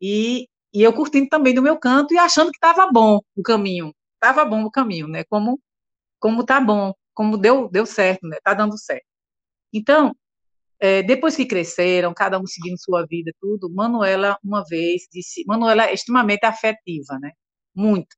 E, 0.00 0.48
e 0.74 0.82
eu 0.82 0.92
curtindo 0.94 1.28
também 1.28 1.54
do 1.54 1.62
meu 1.62 1.78
canto 1.78 2.14
e 2.14 2.18
achando 2.18 2.50
que 2.50 2.58
estava 2.58 2.90
bom 2.92 3.20
o 3.36 3.42
caminho. 3.42 3.94
Estava 4.14 4.44
bom 4.44 4.64
o 4.64 4.70
caminho, 4.70 5.08
né? 5.08 5.24
Como 5.24 5.60
como 6.20 6.44
tá 6.44 6.60
bom, 6.60 6.92
como 7.14 7.36
deu, 7.38 7.68
deu 7.70 7.86
certo, 7.86 8.26
né? 8.28 8.38
Tá 8.42 8.54
dando 8.54 8.78
certo. 8.78 9.06
Então, 9.72 10.14
é, 10.78 11.02
depois 11.02 11.36
que 11.36 11.46
cresceram, 11.46 12.12
cada 12.14 12.38
um 12.38 12.46
seguindo 12.46 12.78
sua 12.78 13.06
vida, 13.06 13.32
tudo, 13.40 13.72
Manuela, 13.72 14.38
uma 14.44 14.62
vez, 14.64 15.02
disse, 15.10 15.44
Manuela 15.46 15.86
é 15.86 15.94
extremamente 15.94 16.44
afetiva, 16.44 17.18
né? 17.20 17.32
Muito. 17.74 18.16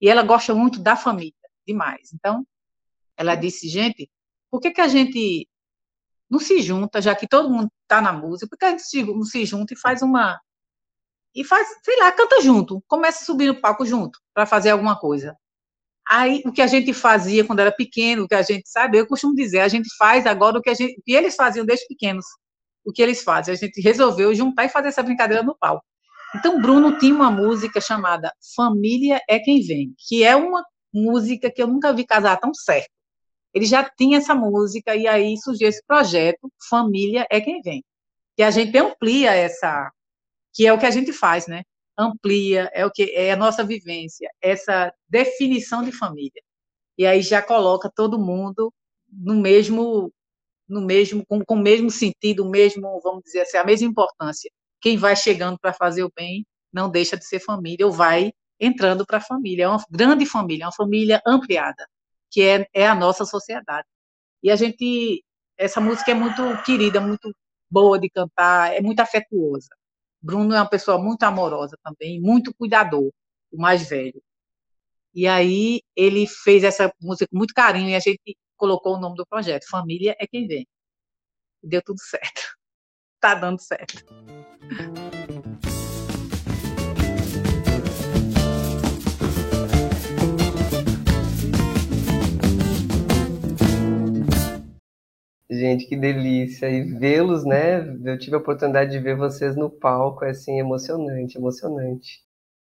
E 0.00 0.08
ela 0.08 0.22
gosta 0.22 0.54
muito 0.54 0.80
da 0.80 0.96
família, 0.96 1.34
demais. 1.66 2.12
Então, 2.14 2.46
ela 3.16 3.34
disse, 3.34 3.68
gente, 3.68 4.10
por 4.50 4.60
que 4.60 4.70
que 4.70 4.80
a 4.80 4.88
gente 4.88 5.46
não 6.28 6.38
se 6.38 6.62
junta, 6.62 7.02
já 7.02 7.14
que 7.14 7.28
todo 7.28 7.50
mundo 7.50 7.70
está 7.82 8.00
na 8.00 8.12
música, 8.12 8.48
por 8.48 8.56
que 8.56 8.64
a 8.64 8.70
gente 8.70 9.02
não 9.04 9.24
se 9.24 9.44
junta 9.44 9.74
e 9.74 9.76
faz 9.76 10.00
uma... 10.00 10.40
E 11.34 11.44
faz, 11.44 11.68
sei 11.84 11.96
lá, 11.98 12.10
canta 12.12 12.40
junto, 12.40 12.82
começa 12.88 13.22
a 13.22 13.26
subir 13.26 13.46
no 13.46 13.60
palco 13.60 13.84
junto, 13.84 14.18
para 14.34 14.46
fazer 14.46 14.70
alguma 14.70 14.98
coisa. 14.98 15.36
Aí, 16.12 16.42
o 16.44 16.50
que 16.50 16.60
a 16.60 16.66
gente 16.66 16.92
fazia 16.92 17.44
quando 17.44 17.60
era 17.60 17.70
pequeno, 17.70 18.24
o 18.24 18.28
que 18.28 18.34
a 18.34 18.42
gente 18.42 18.68
sabe, 18.68 18.98
eu 18.98 19.06
costumo 19.06 19.32
dizer, 19.32 19.60
a 19.60 19.68
gente 19.68 19.88
faz 19.96 20.26
agora 20.26 20.58
o 20.58 20.60
que, 20.60 20.68
a 20.68 20.74
gente, 20.74 20.98
o 20.98 21.02
que 21.04 21.12
eles 21.12 21.36
faziam 21.36 21.64
desde 21.64 21.86
pequenos. 21.86 22.26
O 22.84 22.92
que 22.92 23.00
eles 23.00 23.22
fazem? 23.22 23.54
A 23.54 23.56
gente 23.56 23.80
resolveu 23.80 24.34
juntar 24.34 24.64
e 24.64 24.68
fazer 24.68 24.88
essa 24.88 25.04
brincadeira 25.04 25.44
no 25.44 25.56
palco. 25.56 25.84
Então, 26.34 26.60
Bruno 26.60 26.98
tinha 26.98 27.14
uma 27.14 27.30
música 27.30 27.80
chamada 27.80 28.32
Família 28.56 29.20
é 29.28 29.38
Quem 29.38 29.60
Vem, 29.62 29.94
que 30.08 30.24
é 30.24 30.34
uma 30.34 30.64
música 30.92 31.48
que 31.48 31.62
eu 31.62 31.68
nunca 31.68 31.92
vi 31.92 32.04
casar 32.04 32.40
tão 32.40 32.52
certo. 32.52 32.90
Ele 33.54 33.64
já 33.64 33.88
tinha 33.88 34.18
essa 34.18 34.34
música 34.34 34.96
e 34.96 35.06
aí 35.06 35.36
surgiu 35.38 35.68
esse 35.68 35.84
projeto 35.86 36.50
Família 36.68 37.24
é 37.30 37.40
Quem 37.40 37.60
Vem, 37.62 37.84
que 38.36 38.42
a 38.42 38.50
gente 38.50 38.76
amplia 38.76 39.32
essa, 39.32 39.88
que 40.52 40.66
é 40.66 40.72
o 40.72 40.78
que 40.78 40.86
a 40.86 40.90
gente 40.90 41.12
faz, 41.12 41.46
né? 41.46 41.62
Amplia, 42.00 42.70
é 42.72 42.86
o 42.86 42.90
que 42.90 43.12
é 43.14 43.32
a 43.32 43.36
nossa 43.36 43.64
vivência, 43.64 44.30
essa 44.40 44.92
definição 45.08 45.82
de 45.82 45.92
família. 45.92 46.42
E 46.98 47.06
aí 47.06 47.22
já 47.22 47.42
coloca 47.42 47.90
todo 47.94 48.18
mundo 48.18 48.72
no 49.08 49.36
mesmo 49.36 50.12
no 50.68 50.80
mesmo 50.80 51.24
com, 51.26 51.44
com 51.44 51.54
o 51.56 51.62
mesmo 51.62 51.90
sentido, 51.90 52.44
o 52.44 52.50
mesmo, 52.50 53.00
vamos 53.02 53.24
dizer 53.24 53.40
assim, 53.42 53.58
a 53.58 53.64
mesma 53.64 53.88
importância. 53.88 54.50
Quem 54.80 54.96
vai 54.96 55.16
chegando 55.16 55.58
para 55.58 55.72
fazer 55.72 56.04
o 56.04 56.12
bem 56.14 56.46
não 56.72 56.88
deixa 56.90 57.16
de 57.16 57.24
ser 57.26 57.40
família, 57.40 57.86
ou 57.86 57.92
vai 57.92 58.32
entrando 58.60 59.04
para 59.06 59.18
a 59.18 59.20
família. 59.20 59.64
É 59.64 59.68
uma 59.68 59.84
grande 59.90 60.26
família, 60.26 60.66
uma 60.66 60.72
família 60.72 61.20
ampliada, 61.26 61.88
que 62.30 62.42
é, 62.42 62.66
é 62.72 62.86
a 62.86 62.94
nossa 62.94 63.24
sociedade. 63.24 63.86
E 64.42 64.50
a 64.50 64.56
gente, 64.56 65.24
essa 65.58 65.80
música 65.80 66.12
é 66.12 66.14
muito 66.14 66.42
querida, 66.64 67.00
muito 67.00 67.34
boa 67.70 67.98
de 67.98 68.08
cantar, 68.10 68.74
é 68.74 68.80
muito 68.80 69.00
afetuosa. 69.00 69.68
Bruno 70.22 70.54
é 70.54 70.58
uma 70.58 70.68
pessoa 70.68 70.98
muito 70.98 71.22
amorosa 71.22 71.76
também, 71.82 72.20
muito 72.20 72.54
cuidador, 72.54 73.10
o 73.50 73.60
mais 73.60 73.88
velho. 73.88 74.22
E 75.14 75.26
aí 75.26 75.82
ele 75.96 76.26
fez 76.26 76.62
essa 76.64 76.92
música 77.00 77.26
com 77.30 77.38
muito 77.38 77.54
carinho 77.54 77.88
e 77.88 77.94
a 77.94 78.00
gente 78.00 78.36
colocou 78.56 78.96
o 78.96 79.00
nome 79.00 79.16
do 79.16 79.26
projeto, 79.26 79.68
Família 79.68 80.16
é 80.20 80.26
quem 80.26 80.46
vem. 80.46 80.66
Deu 81.62 81.82
tudo 81.82 82.00
certo. 82.00 82.42
Tá 83.20 83.34
dando 83.34 83.60
certo. 83.60 84.02
Gente, 95.50 95.86
que 95.86 95.96
delícia. 95.96 96.70
E 96.70 96.82
vê-los, 96.82 97.44
né? 97.44 97.80
Eu 98.04 98.16
tive 98.16 98.36
a 98.36 98.38
oportunidade 98.38 98.92
de 98.92 99.00
ver 99.00 99.16
vocês 99.16 99.56
no 99.56 99.68
palco, 99.68 100.24
é 100.24 100.30
assim, 100.30 100.60
emocionante, 100.60 101.36
emocionante. 101.36 102.20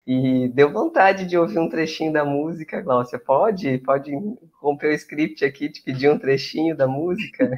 E 0.05 0.49
deu 0.49 0.73
vontade 0.73 1.25
de 1.27 1.39
ouvir 1.39 1.61
um 1.61 1.69
trechinho 1.69 2.13
da 2.13 2.25
música, 2.25 2.81
Glaucia. 2.81 3.21
Pode? 3.21 3.79
Pode 3.79 4.11
romper 4.61 4.89
o 4.89 4.95
script 4.95 5.45
aqui, 5.45 5.69
te 5.69 5.81
pedir 5.81 6.11
um 6.11 6.19
trechinho 6.19 6.77
da 6.77 6.89
música? 6.89 7.49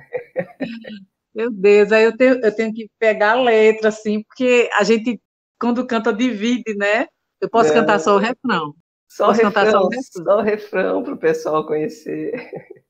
Meu 1.34 1.50
Deus, 1.50 1.90
aí 1.90 2.04
eu 2.04 2.16
tenho, 2.16 2.44
eu 2.44 2.54
tenho 2.54 2.72
que 2.72 2.88
pegar 2.98 3.32
a 3.32 3.42
letra, 3.42 3.88
assim, 3.88 4.22
porque 4.22 4.68
a 4.78 4.84
gente, 4.84 5.18
quando 5.58 5.86
canta, 5.86 6.12
divide, 6.12 6.76
né? 6.76 7.06
Eu 7.40 7.48
posso 7.48 7.70
Não. 7.70 7.80
cantar 7.80 7.98
só 7.98 8.14
o 8.14 8.18
refrão. 8.18 8.74
Só 9.08 9.28
o 9.30 9.32
refrão, 9.32 9.70
só 9.70 9.80
o 9.80 9.88
refrão, 9.88 10.24
só 10.24 10.38
o 10.38 10.42
refrão 10.42 11.02
para 11.02 11.14
o 11.14 11.18
pessoal 11.18 11.66
conhecer. 11.66 12.34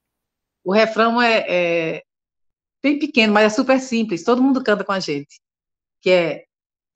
O 0.66 0.72
refrão 0.72 1.20
é, 1.20 1.44
é, 1.46 2.02
bem 2.84 2.98
pequeno, 2.98 3.32
mas 3.32 3.46
é 3.46 3.56
super 3.56 3.80
simples, 3.80 4.22
todo 4.22 4.42
mundo 4.42 4.62
canta 4.62 4.84
com 4.84 4.92
a 4.92 5.00
gente, 5.00 5.40
que 6.00 6.10
é 6.10 6.44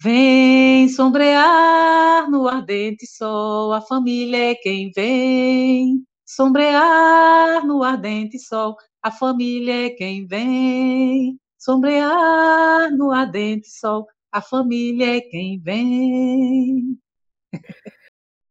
Vem 0.01 0.89
sombrear 0.89 2.31
no 2.31 2.47
ardente 2.47 3.05
sol, 3.05 3.73
a 3.73 3.81
família 3.81 4.53
é 4.53 4.55
quem 4.55 4.93
vem. 4.95 6.05
Sombrear 6.25 7.67
no 7.67 7.83
ardente 7.83 8.39
sol, 8.39 8.77
a 9.03 9.11
família 9.11 9.87
é 9.87 9.91
quem 9.91 10.25
vem. 10.25 11.37
Sombrear 11.59 12.97
no 12.97 13.11
ardente 13.11 13.69
sol, 13.69 14.07
a 14.31 14.41
família 14.41 15.17
é 15.17 15.21
quem 15.21 15.59
vem. 15.59 16.97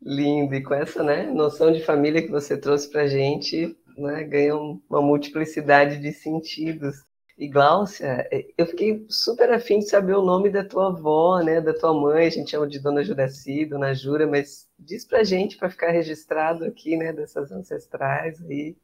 Lindo, 0.01 0.53
e 0.53 0.61
com 0.61 0.73
essa 0.73 1.01
né, 1.01 1.31
noção 1.31 1.71
de 1.71 1.81
família 1.81 2.21
que 2.21 2.29
você 2.29 2.57
trouxe 2.57 2.91
para 2.91 3.03
a 3.03 3.07
gente, 3.07 3.73
né, 3.97 4.25
ganha 4.25 4.53
uma 4.57 5.01
multiplicidade 5.01 6.01
de 6.01 6.11
sentidos. 6.11 7.06
E 7.37 7.47
Gláucia, 7.47 8.27
é, 8.31 8.47
eu 8.57 8.65
fiquei 8.65 9.05
super 9.07 9.51
afim 9.51 9.77
de 9.77 9.87
saber 9.87 10.15
o 10.15 10.25
nome 10.25 10.49
da 10.49 10.65
tua 10.65 10.87
avó, 10.87 11.39
né, 11.39 11.61
da 11.61 11.71
tua 11.71 11.93
mãe, 11.93 12.25
a 12.25 12.29
gente 12.31 12.49
chama 12.49 12.67
de 12.67 12.79
Dona 12.79 13.03
Juraci, 13.03 13.63
Dona 13.63 13.93
Jura, 13.93 14.25
mas 14.25 14.67
diz 14.79 15.05
pra 15.05 15.23
gente 15.23 15.55
para 15.55 15.69
ficar 15.69 15.91
registrado 15.91 16.65
aqui, 16.65 16.97
né, 16.97 17.13
dessas 17.13 17.51
ancestrais 17.51 18.41
aí. 18.41 18.75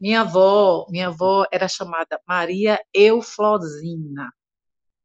Minha 0.00 0.22
avó, 0.22 0.86
minha 0.88 1.08
avó 1.08 1.44
era 1.52 1.68
chamada 1.68 2.18
Maria 2.26 2.80
Euflosina. 2.94 4.32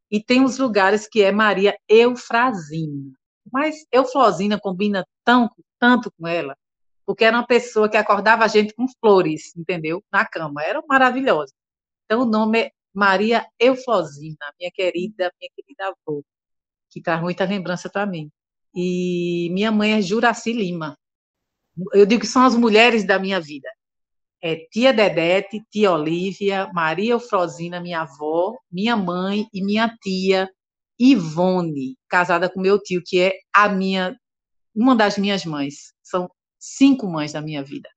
E 0.10 0.24
tem 0.24 0.42
uns 0.42 0.58
lugares 0.58 1.06
que 1.06 1.22
é 1.22 1.34
Maria 1.34 1.76
Eufrazina. 1.90 3.12
Mas 3.52 3.86
Euflosina 3.92 4.58
combina 4.58 5.06
tão, 5.26 5.50
tanto 5.78 6.10
com 6.18 6.26
ela, 6.28 6.56
porque 7.06 7.26
era 7.26 7.36
uma 7.36 7.46
pessoa 7.46 7.90
que 7.90 7.98
acordava 7.98 8.46
a 8.46 8.48
gente 8.48 8.74
com 8.74 8.86
flores, 9.02 9.54
entendeu? 9.58 10.02
Na 10.10 10.26
cama. 10.26 10.64
Era 10.64 10.82
maravilhosa. 10.88 11.52
Então, 12.06 12.22
o 12.22 12.26
nome 12.26 12.60
é 12.60 12.72
Maria 12.94 13.46
Euflosina, 13.60 14.54
minha 14.60 14.72
querida, 14.72 15.32
minha 15.40 15.52
querida 15.56 15.88
avó, 15.88 16.22
que 16.90 17.02
traz 17.02 17.22
muita 17.22 17.46
lembrança 17.46 17.90
para 17.90 18.06
mim. 18.06 18.30
E 18.76 19.50
minha 19.52 19.72
mãe 19.72 19.94
é 19.94 20.02
Juraci 20.02 20.54
Lima. 20.54 20.98
Eu 21.94 22.06
digo 22.06 22.22
que 22.22 22.28
são 22.28 22.44
as 22.44 22.56
mulheres 22.56 23.06
da 23.06 23.18
minha 23.18 23.40
vida. 23.40 23.68
É 24.42 24.58
tia 24.72 24.94
Dedete, 24.94 25.64
tia 25.72 25.92
Olívia, 25.92 26.70
Maria 26.74 27.14
Eufrosina, 27.14 27.80
minha 27.80 28.02
avó, 28.02 28.58
minha 28.72 28.96
mãe 28.96 29.48
e 29.54 29.64
minha 29.64 29.88
tia 30.02 30.50
Ivone, 31.00 31.98
casada 32.08 32.50
com 32.50 32.62
meu 32.62 32.78
tio, 32.82 33.02
que 33.06 33.20
é 33.20 33.34
a 33.54 33.70
minha, 33.70 34.16
uma 34.76 34.96
das 34.96 35.18
minhas 35.18 35.46
mães. 35.46 35.94
São 36.04 36.30
cinco 36.60 37.08
mães 37.08 37.34
da 37.34 37.42
minha 37.42 37.64
vida. 37.64 37.90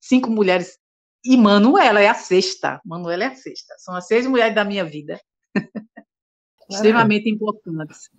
Cinco 0.00 0.30
mulheres 0.30 0.78
e 1.24 1.36
Manuela 1.36 2.00
é 2.00 2.08
a 2.08 2.14
sexta. 2.14 2.80
Manuela 2.84 3.24
é 3.24 3.26
a 3.28 3.34
sexta. 3.34 3.74
São 3.78 3.94
as 3.94 4.06
seis 4.06 4.26
mulheres 4.26 4.54
da 4.54 4.64
minha 4.64 4.84
vida. 4.84 5.18
Extremamente 6.68 7.30
importantes. 7.30 8.10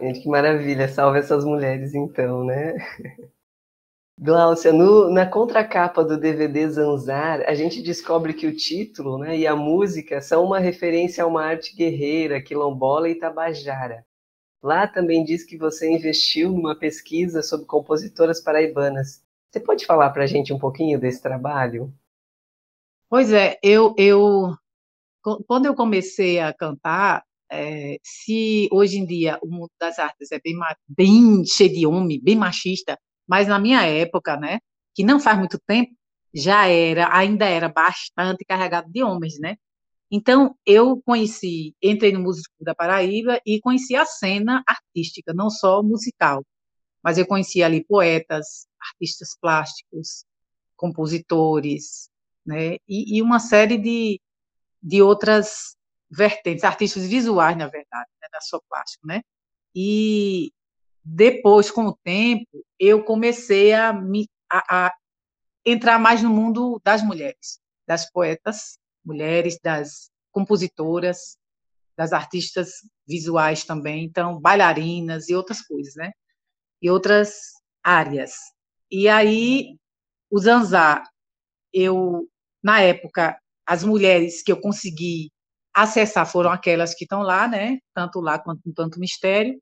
Gente, 0.00 0.20
que 0.20 0.28
maravilha. 0.28 0.88
Salve 0.88 1.18
essas 1.18 1.44
mulheres, 1.44 1.94
então, 1.94 2.44
né? 2.44 2.74
Glaucia, 4.18 4.72
no, 4.72 5.10
na 5.10 5.26
contracapa 5.26 6.04
do 6.04 6.16
DVD 6.16 6.68
Zanzar, 6.68 7.42
a 7.46 7.54
gente 7.54 7.82
descobre 7.82 8.34
que 8.34 8.46
o 8.46 8.54
título 8.54 9.18
né, 9.18 9.36
e 9.36 9.46
a 9.46 9.56
música 9.56 10.20
são 10.20 10.44
uma 10.44 10.60
referência 10.60 11.24
a 11.24 11.26
uma 11.26 11.44
arte 11.44 11.74
guerreira, 11.74 12.40
quilombola 12.40 13.08
e 13.08 13.18
tabajara. 13.18 14.04
Lá 14.62 14.86
também 14.86 15.24
diz 15.24 15.42
que 15.44 15.56
você 15.56 15.90
investiu 15.90 16.52
numa 16.52 16.78
pesquisa 16.78 17.42
sobre 17.42 17.66
compositoras 17.66 18.40
paraibanas. 18.40 19.24
Você 19.52 19.60
pode 19.60 19.84
falar 19.84 20.08
para 20.10 20.24
a 20.24 20.26
gente 20.26 20.50
um 20.50 20.58
pouquinho 20.58 20.98
desse 20.98 21.20
trabalho? 21.20 21.92
Pois 23.10 23.30
é, 23.30 23.58
eu, 23.62 23.94
eu 23.98 24.56
quando 25.46 25.66
eu 25.66 25.74
comecei 25.74 26.40
a 26.40 26.54
cantar, 26.54 27.22
é, 27.50 27.98
se 28.02 28.66
hoje 28.72 28.98
em 28.98 29.04
dia 29.04 29.38
o 29.42 29.46
mundo 29.46 29.70
das 29.78 29.98
artes 29.98 30.32
é 30.32 30.40
bem, 30.42 30.54
bem 30.88 31.44
cheio 31.44 31.70
de 31.70 31.86
homem, 31.86 32.18
bem 32.20 32.34
machista, 32.34 32.98
mas 33.28 33.46
na 33.46 33.58
minha 33.58 33.82
época, 33.82 34.38
né, 34.38 34.58
que 34.94 35.04
não 35.04 35.20
faz 35.20 35.38
muito 35.38 35.58
tempo, 35.66 35.92
já 36.34 36.66
era, 36.66 37.14
ainda 37.14 37.44
era 37.44 37.68
bastante 37.68 38.46
carregado 38.46 38.90
de 38.90 39.02
homens, 39.02 39.38
né? 39.38 39.56
Então, 40.10 40.56
eu 40.64 41.00
conheci, 41.04 41.74
entrei 41.82 42.10
no 42.10 42.20
Músico 42.20 42.54
da 42.60 42.74
Paraíba 42.74 43.38
e 43.46 43.60
conheci 43.60 43.94
a 43.94 44.06
cena 44.06 44.62
artística, 44.66 45.34
não 45.34 45.50
só 45.50 45.82
musical, 45.82 46.42
mas 47.04 47.18
eu 47.18 47.26
conheci 47.26 47.62
ali 47.62 47.84
poetas, 47.84 48.66
artistas 48.90 49.36
plásticos, 49.40 50.24
compositores, 50.76 52.10
né, 52.44 52.76
e, 52.88 53.18
e 53.18 53.22
uma 53.22 53.38
série 53.38 53.78
de, 53.78 54.20
de 54.82 55.00
outras 55.00 55.76
vertentes, 56.10 56.64
artistas 56.64 57.06
visuais, 57.06 57.56
na 57.56 57.68
verdade, 57.68 58.10
né, 58.20 58.28
da 58.32 58.40
sua 58.40 58.60
plástica, 58.68 59.06
né, 59.06 59.22
e 59.74 60.52
depois, 61.04 61.70
com 61.70 61.86
o 61.86 61.96
tempo, 62.04 62.64
eu 62.78 63.04
comecei 63.04 63.72
a, 63.72 63.92
me, 63.92 64.28
a, 64.50 64.86
a 64.86 64.94
entrar 65.64 65.98
mais 65.98 66.22
no 66.22 66.30
mundo 66.30 66.80
das 66.84 67.02
mulheres, 67.02 67.60
das 67.86 68.10
poetas, 68.10 68.78
mulheres, 69.04 69.58
das 69.62 70.10
compositoras, 70.30 71.36
das 71.96 72.12
artistas 72.12 72.70
visuais 73.06 73.64
também, 73.64 74.04
então, 74.04 74.40
bailarinas 74.40 75.28
e 75.28 75.34
outras 75.34 75.60
coisas, 75.60 75.94
né? 75.94 76.12
E 76.80 76.90
outras 76.90 77.52
áreas. 77.82 78.34
E 78.92 79.08
aí, 79.08 79.78
o 80.30 80.38
Zanzar, 80.38 81.02
eu, 81.72 82.28
na 82.62 82.82
época, 82.82 83.38
as 83.66 83.82
mulheres 83.82 84.42
que 84.42 84.52
eu 84.52 84.60
consegui 84.60 85.32
acessar 85.72 86.30
foram 86.30 86.50
aquelas 86.50 86.94
que 86.94 87.04
estão 87.04 87.22
lá, 87.22 87.48
né? 87.48 87.78
Tanto 87.94 88.20
lá 88.20 88.38
quanto 88.38 88.60
no 88.66 88.74
Tanto 88.74 89.00
Mistério. 89.00 89.58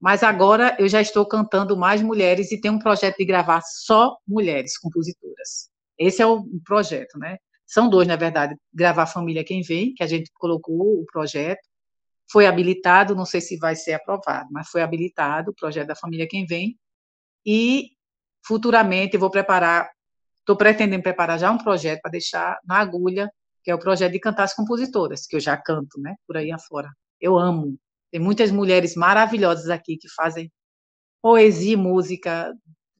Mas 0.00 0.22
agora 0.22 0.76
eu 0.78 0.88
já 0.88 1.00
estou 1.00 1.26
cantando 1.26 1.76
mais 1.76 2.02
mulheres 2.02 2.52
e 2.52 2.60
tenho 2.60 2.74
um 2.74 2.78
projeto 2.78 3.16
de 3.16 3.24
gravar 3.24 3.62
só 3.62 4.16
mulheres 4.26 4.78
compositoras. 4.78 5.68
Esse 5.98 6.22
é 6.22 6.26
o 6.26 6.44
projeto, 6.64 7.18
né? 7.18 7.38
São 7.66 7.88
dois, 7.90 8.06
na 8.06 8.14
verdade. 8.14 8.56
Gravar 8.72 9.06
Família 9.06 9.42
Quem 9.44 9.62
Vem, 9.62 9.92
que 9.92 10.04
a 10.04 10.06
gente 10.06 10.30
colocou 10.34 11.00
o 11.00 11.06
projeto. 11.06 11.62
Foi 12.30 12.46
habilitado, 12.46 13.14
não 13.16 13.24
sei 13.24 13.40
se 13.40 13.56
vai 13.58 13.74
ser 13.74 13.94
aprovado, 13.94 14.48
mas 14.52 14.68
foi 14.68 14.82
habilitado 14.82 15.50
o 15.50 15.54
projeto 15.54 15.88
da 15.88 15.96
Família 15.96 16.28
Quem 16.28 16.46
Vem. 16.46 16.78
E 17.44 17.90
futuramente 18.44 19.16
vou 19.16 19.30
preparar, 19.30 19.90
estou 20.40 20.56
pretendendo 20.56 21.02
preparar 21.02 21.38
já 21.38 21.50
um 21.50 21.58
projeto 21.58 22.00
para 22.02 22.10
deixar 22.10 22.58
na 22.64 22.78
agulha, 22.78 23.30
que 23.62 23.70
é 23.70 23.74
o 23.74 23.78
projeto 23.78 24.12
de 24.12 24.20
cantar 24.20 24.44
as 24.44 24.54
compositoras, 24.54 25.26
que 25.26 25.36
eu 25.36 25.40
já 25.40 25.56
canto, 25.56 26.00
né, 26.00 26.16
por 26.26 26.36
aí 26.36 26.50
afora. 26.50 26.88
Eu 27.20 27.38
amo. 27.38 27.78
Tem 28.10 28.20
muitas 28.20 28.50
mulheres 28.50 28.94
maravilhosas 28.94 29.70
aqui 29.70 29.96
que 29.96 30.08
fazem 30.08 30.50
poesia 31.22 31.74
e 31.74 31.76
música 31.76 32.52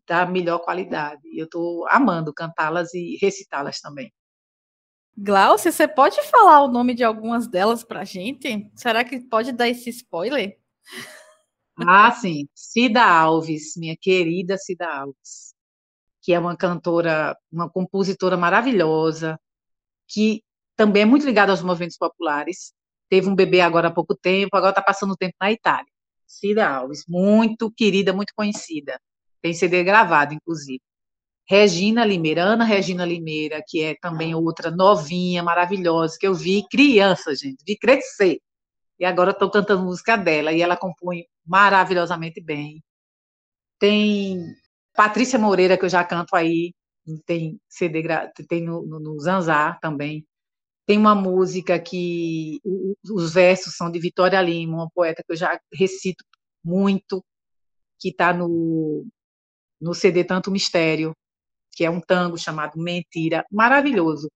da 0.07 0.25
melhor 0.25 0.61
qualidade. 0.61 1.23
Eu 1.37 1.45
estou 1.45 1.87
amando 1.89 2.33
cantá-las 2.33 2.95
e 2.95 3.19
recitá-las 3.21 3.81
também. 3.81 4.13
Glaucia, 5.17 5.71
você 5.71 5.87
pode 5.87 6.23
falar 6.23 6.63
o 6.63 6.69
nome 6.69 6.95
de 6.95 7.05
algumas 7.05 7.47
delas 7.47 7.85
para 7.85 8.05
gente? 8.05 8.71
Será 8.75 9.05
que 9.05 9.21
pode 9.21 9.53
dar 9.53 9.69
esse 9.69 9.91
spoiler? 9.91 10.57
Ah, 11.77 12.11
sim. 12.13 12.47
Cida 12.55 13.03
Alves, 13.05 13.75
minha 13.77 13.97
querida 14.01 14.59
Cida 14.59 14.87
Alves, 14.87 15.55
que 16.23 16.33
é 16.33 16.39
uma 16.39 16.57
cantora, 16.57 17.37
uma 17.53 17.71
compositora 17.71 18.37
maravilhosa, 18.37 19.41
que 20.09 20.43
também 20.77 21.03
é 21.03 21.07
muito 21.07 21.27
ligada 21.27 21.53
aos 21.53 21.63
movimentos 21.63 21.97
populares. 21.99 22.73
Teve 23.11 23.29
um 23.29 23.35
bebê 23.35 23.61
agora 23.61 23.89
há 23.89 23.91
pouco 23.93 24.15
tempo, 24.17 24.57
agora 24.57 24.73
está 24.73 24.83
passando 24.83 25.17
tempo 25.17 25.35
na 25.41 25.53
Itália. 25.53 25.87
Cida 26.27 26.69
Alves, 26.69 27.05
muito 27.09 27.71
querida, 27.73 28.13
muito 28.13 28.33
conhecida. 28.37 29.01
Tem 29.43 29.55
CD 29.55 29.85
gravado, 29.85 30.35
inclusive. 30.35 30.81
Regina 31.49 32.05
Limeira, 32.05 32.45
Ana 32.45 32.65
Regina 32.65 33.05
Limeira, 33.05 33.63
que 33.67 33.83
é 33.83 33.97
também 34.01 34.35
outra 34.35 34.71
novinha, 34.71 35.43
maravilhosa, 35.43 36.17
que 36.19 36.27
eu 36.27 36.35
vi 36.35 36.65
criança, 36.71 37.35
gente, 37.35 37.65
vi 37.67 37.77
crescer. 37.79 38.39
E 39.03 39.05
agora 39.05 39.33
estou 39.33 39.51
cantando 39.51 39.83
música 39.83 40.17
dela, 40.17 40.53
e 40.53 40.63
ela 40.63 40.77
compõe 40.77 41.27
maravilhosamente 41.45 42.41
bem. 42.41 42.81
Tem 43.77 44.39
Patrícia 44.95 45.41
Moreira, 45.41 45.77
que 45.77 45.85
eu 45.85 45.89
já 45.89 46.05
canto 46.05 46.37
aí, 46.37 46.73
tem 47.27 47.61
CD, 47.69 48.01
tem 48.49 48.63
no, 48.63 48.87
no, 48.87 49.01
no 49.01 49.19
Zanzar 49.19 49.81
também. 49.81 50.25
Tem 50.87 50.97
uma 50.99 51.17
música 51.17 51.81
que 51.81 52.61
os 53.13 53.35
versos 53.35 53.77
são 53.77 53.91
de 53.91 53.99
Vitória 53.99 54.41
Lima, 54.41 54.77
uma 54.77 54.91
poeta 54.91 55.25
que 55.27 55.33
eu 55.33 55.37
já 55.37 55.59
recito 55.75 56.25
muito, 56.65 57.25
que 57.99 58.11
está 58.11 58.33
no, 58.33 59.05
no 59.81 59.95
CD 59.95 60.23
Tanto 60.23 60.49
Mistério, 60.49 61.13
que 61.73 61.85
é 61.85 61.91
um 61.91 62.01
tango 62.01 62.39
chamado 62.39 62.81
Mentira, 62.81 63.45
maravilhoso. 63.51 64.31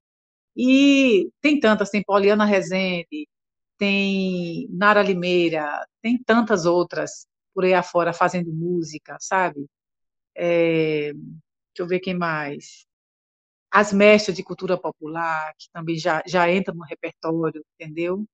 E 0.57 1.31
tem 1.41 1.61
tantas, 1.61 1.91
tem 1.91 2.03
Poliana 2.03 2.45
Rezende, 2.45 3.29
tem 3.79 4.69
Nara 4.71 5.03
Limeira, 5.03 5.87
tem 6.03 6.19
tantas 6.23 6.67
outras 6.67 7.27
por 7.55 7.65
aí 7.65 7.75
afora 7.75 8.13
fazendo 8.13 8.53
música, 8.53 9.17
sabe? 9.21 9.67
É, 10.37 11.13
deixa 11.15 11.81
eu 11.81 11.87
ver 11.89 12.01
quem 12.01 12.15
mais. 12.15 12.87
As 13.71 13.93
mestras 13.93 14.37
de 14.37 14.43
cultura 14.45 14.79
popular, 14.79 15.55
que 15.59 15.69
também 15.73 15.99
já, 15.99 16.23
já 16.27 16.51
entram 16.53 16.77
no 16.77 16.85
repertório, 16.85 17.65
entendeu? 17.79 18.27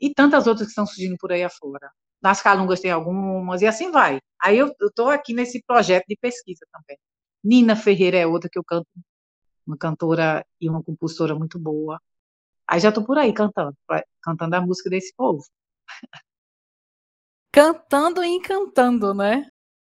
E 0.00 0.12
tantas 0.14 0.46
outras 0.46 0.68
que 0.68 0.72
estão 0.72 0.86
surgindo 0.86 1.16
por 1.18 1.32
aí 1.32 1.44
afora. 1.44 1.90
Nas 2.22 2.42
Calungas 2.42 2.80
tem 2.80 2.90
algumas, 2.90 3.62
e 3.62 3.66
assim 3.66 3.90
vai. 3.90 4.20
Aí 4.42 4.58
eu 4.58 4.74
estou 4.82 5.08
aqui 5.10 5.34
nesse 5.34 5.62
projeto 5.64 6.06
de 6.08 6.16
pesquisa 6.16 6.66
também. 6.72 6.98
Nina 7.44 7.76
Ferreira 7.76 8.18
é 8.18 8.26
outra 8.26 8.50
que 8.50 8.58
eu 8.58 8.64
canto, 8.64 8.88
uma 9.66 9.76
cantora 9.76 10.46
e 10.60 10.68
uma 10.68 10.82
compositora 10.82 11.34
muito 11.34 11.58
boa. 11.58 12.00
Aí 12.72 12.80
já 12.80 12.88
estou 12.88 13.04
por 13.04 13.18
aí 13.18 13.34
cantando, 13.34 13.76
cantando 14.22 14.56
a 14.56 14.60
música 14.62 14.88
desse 14.88 15.14
povo. 15.14 15.44
Cantando 17.52 18.24
e 18.24 18.28
encantando, 18.28 19.12
né? 19.12 19.46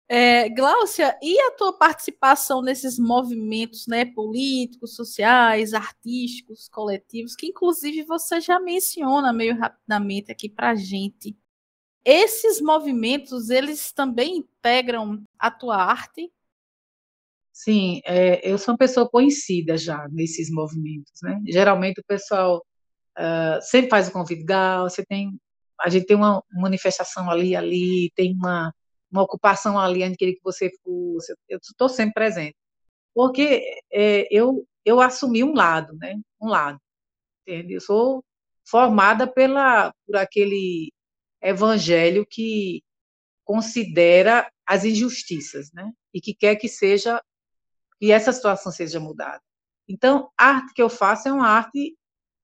É, 0.08 0.48
Gláucia, 0.48 1.18
e 1.20 1.40
a 1.40 1.56
tua 1.56 1.76
participação 1.76 2.62
nesses 2.62 2.96
movimentos 2.96 3.88
né, 3.88 4.04
políticos, 4.04 4.94
sociais, 4.94 5.74
artísticos, 5.74 6.68
coletivos, 6.68 7.34
que 7.34 7.48
inclusive 7.48 8.04
você 8.04 8.40
já 8.40 8.60
menciona 8.60 9.32
meio 9.32 9.58
rapidamente 9.58 10.30
aqui 10.30 10.48
para 10.48 10.70
a 10.70 10.74
gente. 10.76 11.36
Esses 12.04 12.60
movimentos, 12.60 13.50
eles 13.50 13.92
também 13.92 14.36
integram 14.36 15.24
a 15.36 15.50
tua 15.50 15.78
arte? 15.78 16.32
Sim, 17.52 18.00
é, 18.04 18.48
eu 18.48 18.56
sou 18.56 18.74
uma 18.74 18.78
pessoa 18.78 19.10
conhecida 19.10 19.76
já 19.76 20.06
nesses 20.12 20.48
movimentos, 20.48 21.20
né? 21.20 21.42
Geralmente 21.48 22.00
o 22.00 22.04
pessoal 22.04 22.64
sempre 23.62 23.90
faz 23.90 24.08
o 24.08 24.12
convite, 24.12 24.44
Gal, 24.44 24.88
você 24.88 25.04
tem, 25.04 25.38
a 25.80 25.88
gente 25.88 26.06
tem 26.06 26.16
uma 26.16 26.42
manifestação 26.52 27.30
ali, 27.30 27.56
ali, 27.56 28.10
tem 28.14 28.34
uma, 28.34 28.72
uma 29.10 29.22
ocupação 29.22 29.78
ali, 29.78 30.00
gente 30.00 30.16
queria 30.16 30.34
que 30.34 30.42
você 30.42 30.70
fosse, 30.82 31.34
eu 31.48 31.58
estou 31.58 31.88
sempre 31.88 32.14
presente, 32.14 32.56
porque 33.14 33.64
é, 33.92 34.26
eu, 34.30 34.66
eu 34.84 35.00
assumi 35.00 35.42
um 35.42 35.54
lado, 35.54 35.94
né? 35.96 36.14
Um 36.40 36.48
lado, 36.48 36.78
entende? 37.46 37.74
Eu 37.74 37.80
sou 37.80 38.24
formada 38.64 39.26
pela, 39.26 39.92
por 40.06 40.16
aquele 40.16 40.92
evangelho 41.42 42.26
que 42.28 42.82
considera 43.44 44.50
as 44.66 44.84
injustiças, 44.84 45.72
né? 45.72 45.90
E 46.12 46.20
que 46.20 46.34
quer 46.34 46.56
que 46.56 46.68
seja 46.68 47.22
e 48.00 48.12
essa 48.12 48.32
situação 48.32 48.70
seja 48.70 49.00
mudada. 49.00 49.42
Então, 49.88 50.30
a 50.38 50.44
arte 50.46 50.74
que 50.74 50.82
eu 50.82 50.88
faço 50.88 51.28
é 51.28 51.32
uma 51.32 51.48
arte 51.48 51.96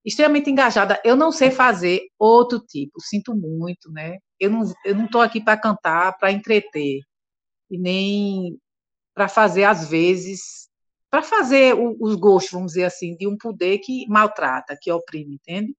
extremamente 0.05 0.49
engajada. 0.49 1.01
Eu 1.03 1.15
não 1.15 1.31
sei 1.31 1.51
fazer 1.51 2.07
outro 2.19 2.59
tipo, 2.59 3.01
sinto 3.01 3.35
muito, 3.35 3.91
né? 3.91 4.17
Eu 4.39 4.51
não 4.51 4.61
eu 4.85 4.95
não 4.95 5.05
estou 5.05 5.21
aqui 5.21 5.41
para 5.41 5.57
cantar, 5.59 6.17
para 6.17 6.31
entreter 6.31 6.99
e 7.69 7.77
nem 7.77 8.59
para 9.15 9.27
fazer 9.27 9.63
às 9.63 9.89
vezes 9.89 10.65
para 11.09 11.23
fazer 11.23 11.73
o, 11.75 11.95
os 12.01 12.15
gostos, 12.15 12.51
vamos 12.51 12.73
dizer 12.73 12.83
assim, 12.83 13.15
de 13.15 13.27
um 13.27 13.37
poder 13.37 13.79
que 13.79 14.05
maltrata, 14.09 14.77
que 14.79 14.91
oprime, 14.91 15.35
entende? 15.35 15.73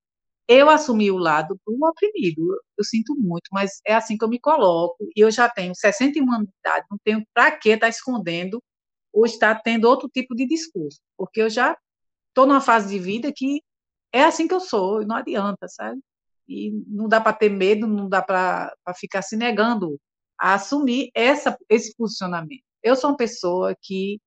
Eu 0.48 0.70
assumi 0.70 1.10
o 1.10 1.18
lado 1.18 1.60
do 1.66 1.86
oprimido, 1.86 2.40
eu, 2.52 2.58
eu 2.78 2.84
sinto 2.84 3.14
muito, 3.16 3.48
mas 3.52 3.80
é 3.86 3.94
assim 3.94 4.16
que 4.16 4.24
eu 4.24 4.28
me 4.28 4.40
coloco, 4.40 4.96
e 5.14 5.20
eu 5.20 5.30
já 5.30 5.48
tenho 5.48 5.74
61 5.74 6.32
anos 6.32 6.46
de 6.46 6.54
idade, 6.60 6.86
não 6.90 6.98
tenho 7.04 7.22
para 7.34 7.50
que 7.52 7.68
estar 7.70 7.86
tá 7.86 7.90
escondendo 7.90 8.62
ou 9.12 9.26
está 9.26 9.54
tendo 9.54 9.86
outro 9.86 10.08
tipo 10.08 10.34
de 10.34 10.46
discurso, 10.46 11.00
porque 11.18 11.42
eu 11.42 11.50
já 11.50 11.76
estou 12.30 12.46
numa 12.46 12.60
fase 12.60 12.88
de 12.88 12.98
vida 12.98 13.32
que 13.34 13.60
é 14.16 14.24
assim 14.24 14.48
que 14.48 14.55
eu 14.55 14.61
sou, 14.61 15.02
e 15.02 15.05
não 15.05 15.16
adianta, 15.16 15.68
sabe? 15.68 16.00
E 16.48 16.70
não 16.87 17.09
dá 17.09 17.20
para 17.20 17.33
ter 17.33 17.50
medo, 17.50 17.87
não 17.87 18.09
dá 18.09 18.22
para 18.22 18.74
ficar 18.96 19.22
se 19.22 19.37
negando 19.37 20.00
a 20.38 20.55
assumir 20.55 21.11
essa, 21.14 21.57
esse 21.68 21.94
posicionamento. 21.96 22.62
Eu 22.83 22.96
sou 22.96 23.11
uma 23.11 23.16
pessoa 23.16 23.74
que 23.81 24.20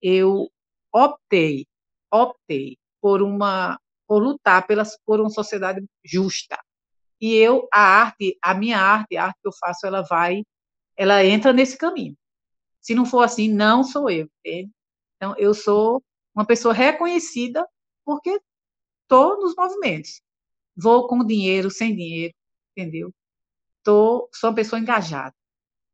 eu 0.00 0.48
optei, 0.92 1.66
optei 2.10 2.78
por 3.00 3.22
uma 3.22 3.78
por 4.06 4.22
lutar 4.22 4.66
pelas, 4.66 4.98
por 5.04 5.20
uma 5.20 5.30
sociedade 5.30 5.84
justa. 6.04 6.58
E 7.20 7.34
eu, 7.36 7.66
a 7.72 7.80
arte, 7.80 8.36
a 8.42 8.54
minha 8.54 8.78
arte, 8.78 9.16
a 9.16 9.26
arte 9.26 9.38
que 9.42 9.48
eu 9.48 9.52
faço, 9.58 9.86
ela 9.86 10.02
vai, 10.02 10.42
ela 10.96 11.24
entra 11.24 11.52
nesse 11.52 11.76
caminho. 11.78 12.14
Se 12.80 12.94
não 12.94 13.06
for 13.06 13.22
assim, 13.22 13.48
não 13.48 13.82
sou 13.82 14.10
eu. 14.10 14.28
Entende? 14.44 14.70
Então, 15.16 15.34
eu 15.38 15.54
sou 15.54 16.02
uma 16.34 16.44
pessoa 16.44 16.74
reconhecida 16.74 17.66
porque 18.04 18.38
estou 19.14 19.40
nos 19.40 19.54
movimentos. 19.56 20.20
Vou 20.76 21.06
com 21.06 21.24
dinheiro, 21.24 21.70
sem 21.70 21.94
dinheiro, 21.94 22.34
entendeu? 22.76 23.12
Tô, 23.84 24.28
sou 24.34 24.50
uma 24.50 24.56
pessoa 24.56 24.80
engajada. 24.80 25.34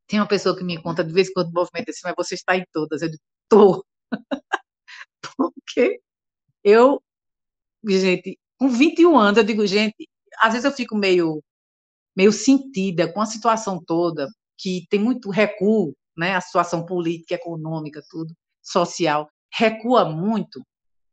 Tem 0.08 0.18
uma 0.20 0.28
pessoa 0.28 0.56
que 0.56 0.64
me 0.64 0.82
conta 0.82 1.04
de 1.04 1.12
vez 1.12 1.28
em 1.28 1.32
quando 1.32 1.52
movimento 1.52 1.90
assim, 1.90 2.00
mas 2.04 2.14
você 2.16 2.34
está 2.34 2.56
em 2.56 2.64
todas. 2.72 3.02
Eu 3.02 3.10
digo, 3.10 3.22
estou. 3.44 3.84
porque 5.36 6.00
eu, 6.64 7.02
gente, 7.86 8.38
com 8.58 8.68
21 8.68 9.18
anos, 9.18 9.38
eu 9.38 9.44
digo, 9.44 9.66
gente, 9.66 10.08
às 10.38 10.52
vezes 10.52 10.64
eu 10.64 10.72
fico 10.72 10.96
meio, 10.96 11.42
meio 12.16 12.32
sentida 12.32 13.12
com 13.12 13.20
a 13.20 13.26
situação 13.26 13.82
toda, 13.84 14.28
que 14.58 14.86
tem 14.90 15.00
muito 15.00 15.30
recuo 15.30 15.94
né, 16.16 16.34
a 16.34 16.40
situação 16.40 16.84
política, 16.86 17.34
econômica, 17.34 18.02
tudo, 18.10 18.34
social, 18.62 19.28
recua 19.52 20.04
muito 20.04 20.62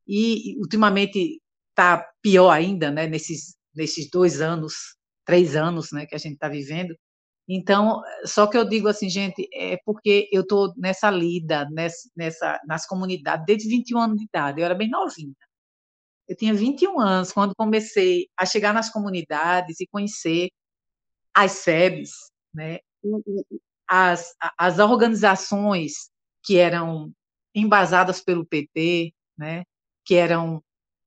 e, 0.08 0.58
ultimamente, 0.60 1.42
está 1.78 2.04
pior 2.24 2.50
ainda, 2.50 2.90
né, 2.90 3.06
nesses, 3.06 3.56
nesses 3.76 4.10
dois 4.10 4.42
anos, 4.42 4.74
três 5.24 5.56
anos, 5.56 5.92
né, 5.92 6.08
que 6.08 6.16
a 6.16 6.18
gente 6.18 6.34
está 6.34 6.50
vivendo. 6.50 6.98
Então, 7.48 8.02
só 8.26 8.48
que 8.48 8.58
eu 8.58 8.68
digo 8.68 8.88
assim, 8.88 9.10
gente, 9.10 9.48
é 9.54 9.78
porque 9.86 10.28
eu 10.32 10.42
estou 10.42 10.74
nessa 10.76 11.10
lida, 11.12 11.70
nessa, 11.72 12.10
nessa, 12.16 12.60
nas 12.66 12.86
comunidades, 12.88 13.46
desde 13.46 13.70
21 13.70 14.00
anos 14.00 14.18
de 14.18 14.26
idade, 14.26 14.60
eu 14.60 14.66
era 14.66 14.76
bem 14.76 14.90
novinha. 14.90 15.34
Eu 16.28 16.36
tinha 16.36 16.54
21 16.54 17.00
anos 17.00 17.32
quando 17.32 17.56
comecei 17.56 18.28
a 18.36 18.46
chegar 18.46 18.74
nas 18.74 18.90
comunidades 18.90 19.80
e 19.80 19.88
conhecer 19.88 20.50
as 21.34 21.52
SEBs, 21.52 22.12
né, 22.54 22.80
as, 23.88 24.34
as 24.58 24.80
organizações 24.80 26.10
que 26.44 26.58
eram 26.58 27.14
embasadas 27.56 28.20
pelo 28.22 28.46
PT, 28.46 29.14
né, 29.38 29.64
que 30.04 30.16
eram 30.16 30.62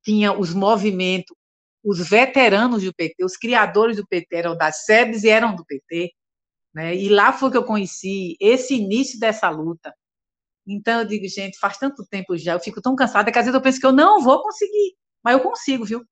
tinha 0.05 0.33
os 0.33 0.55
movimentos, 0.55 1.37
os 1.85 2.09
veteranos 2.09 2.83
do 2.85 2.95
PT, 2.95 3.25
os 3.25 3.37
criadores 3.37 3.97
do 3.97 4.07
PT 4.07 4.37
eram 4.37 4.57
das 4.57 4.85
SEBs 4.85 5.25
e 5.25 5.29
eram 5.31 5.55
do 5.55 5.65
PT, 5.65 6.13
né? 6.75 6.95
E 6.97 7.09
lá 7.09 7.33
foi 7.33 7.51
que 7.51 7.57
eu 7.57 7.65
conheci 7.65 8.37
esse 8.41 8.75
início 8.75 9.19
dessa 9.19 9.49
luta. 9.51 9.95
Então 10.67 11.01
eu 11.01 11.07
digo, 11.07 11.27
gente, 11.29 11.59
faz 11.59 11.79
tanto 11.79 12.07
tempo 12.11 12.37
já, 12.37 12.55
eu 12.55 12.61
fico 12.61 12.83
tão 12.83 12.95
cansada 12.97 13.33
que 13.33 13.39
às 13.39 13.47
vezes 13.47 13.57
eu 13.57 13.63
penso 13.63 13.81
que 13.81 13.87
eu 13.87 13.93
não 13.93 14.23
vou 14.23 14.43
conseguir, 14.43 14.95
mas 15.25 15.35
eu 15.35 15.41
consigo, 15.41 15.85
viu? 15.85 16.05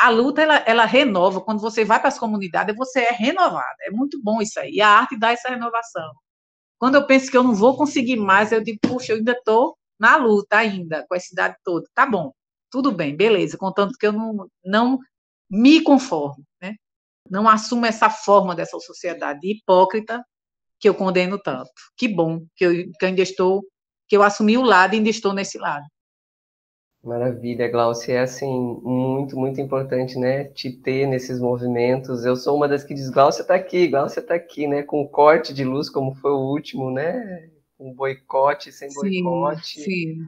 a 0.00 0.08
luta 0.08 0.42
ela, 0.42 0.56
ela 0.66 0.84
renova. 0.86 1.40
Quando 1.42 1.60
você 1.60 1.84
vai 1.84 1.98
para 1.98 2.08
as 2.08 2.18
comunidades, 2.18 2.74
você 2.74 3.00
é 3.00 3.12
renovada. 3.12 3.76
É 3.82 3.90
muito 3.90 4.20
bom 4.22 4.40
isso 4.40 4.58
aí. 4.58 4.72
E 4.72 4.80
a 4.80 4.88
arte 4.88 5.18
dá 5.18 5.30
essa 5.32 5.50
renovação. 5.50 6.10
Quando 6.78 6.94
eu 6.94 7.06
penso 7.06 7.30
que 7.30 7.36
eu 7.36 7.42
não 7.42 7.54
vou 7.54 7.76
conseguir 7.76 8.16
mais, 8.16 8.52
eu 8.52 8.62
digo, 8.64 8.78
puxa, 8.82 9.12
eu 9.12 9.18
ainda 9.18 9.32
estou 9.32 9.76
na 9.98 10.16
luta 10.16 10.56
ainda, 10.56 11.04
com 11.06 11.14
a 11.14 11.20
cidade 11.20 11.56
toda. 11.62 11.86
Tá 11.94 12.06
bom, 12.06 12.32
tudo 12.70 12.92
bem, 12.92 13.16
beleza. 13.16 13.58
Contanto 13.58 13.96
que 13.98 14.06
eu 14.06 14.12
não, 14.12 14.46
não 14.64 14.98
me 15.50 15.82
conformo, 15.82 16.44
né? 16.60 16.74
Não 17.28 17.48
assumo 17.48 17.86
essa 17.86 18.08
forma 18.08 18.54
dessa 18.54 18.78
sociedade 18.78 19.40
hipócrita 19.50 20.24
que 20.78 20.88
eu 20.88 20.94
condeno 20.94 21.38
tanto. 21.38 21.70
Que 21.96 22.08
bom 22.08 22.40
que 22.56 22.64
eu, 22.64 22.72
que 22.72 23.04
eu 23.04 23.08
ainda 23.08 23.22
estou, 23.22 23.62
que 24.08 24.16
eu 24.16 24.22
assumi 24.22 24.56
o 24.56 24.62
lado 24.62 24.94
e 24.94 24.98
ainda 24.98 25.10
estou 25.10 25.32
nesse 25.32 25.58
lado. 25.58 25.84
Maravilha, 27.02 27.68
Glaucia. 27.68 28.14
É 28.14 28.20
assim, 28.20 28.78
muito, 28.82 29.36
muito 29.36 29.60
importante, 29.60 30.18
né? 30.18 30.44
Te 30.44 30.70
ter 30.70 31.06
nesses 31.06 31.40
movimentos. 31.40 32.24
Eu 32.24 32.36
sou 32.36 32.56
uma 32.56 32.68
das 32.68 32.84
que 32.84 32.94
diz, 32.94 33.08
Glaucia 33.10 33.44
tá 33.44 33.54
aqui, 33.54 33.88
Glaucia 33.88 34.22
tá 34.22 34.34
aqui, 34.34 34.66
né? 34.66 34.82
Com 34.82 35.08
corte 35.08 35.54
de 35.54 35.64
luz, 35.64 35.88
como 35.88 36.14
foi 36.14 36.30
o 36.30 36.50
último, 36.50 36.90
né? 36.90 37.50
Com 37.78 37.94
boicote, 37.94 38.70
sem 38.70 38.92
boicote. 38.92 39.80
Sim, 39.80 39.82
sim. 39.82 40.26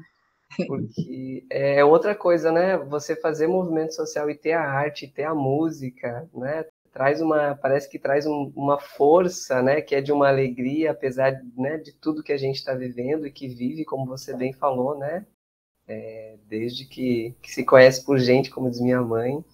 Porque 0.66 1.46
é 1.50 1.84
outra 1.84 2.14
coisa, 2.14 2.50
né? 2.52 2.76
Você 2.78 3.16
fazer 3.16 3.46
movimento 3.46 3.94
social 3.94 4.30
e 4.30 4.34
ter 4.34 4.52
a 4.52 4.62
arte, 4.62 5.08
ter 5.08 5.24
a 5.24 5.34
música, 5.34 6.28
né? 6.34 6.64
Traz 6.92 7.20
uma, 7.20 7.54
parece 7.54 7.88
que 7.88 7.98
traz 7.98 8.26
um, 8.26 8.52
uma 8.54 8.78
força, 8.78 9.62
né? 9.62 9.80
Que 9.80 9.94
é 9.94 10.00
de 10.00 10.12
uma 10.12 10.28
alegria, 10.28 10.90
apesar 10.90 11.40
né, 11.56 11.78
de 11.78 11.92
tudo 11.92 12.22
que 12.22 12.32
a 12.32 12.36
gente 12.36 12.56
está 12.56 12.74
vivendo 12.74 13.26
e 13.26 13.32
que 13.32 13.48
vive, 13.48 13.84
como 13.84 14.04
você 14.04 14.36
bem 14.36 14.52
falou, 14.52 14.98
né? 14.98 15.26
é, 15.86 16.38
desde 16.46 16.84
que, 16.86 17.34
que, 17.42 17.50
se 17.50 17.64
conhece 17.64 18.04
por 18.04 18.18
gente, 18.18 18.50
como 18.50 18.70
diz 18.70 18.80
minha 18.80 19.00
mãe. 19.00 19.44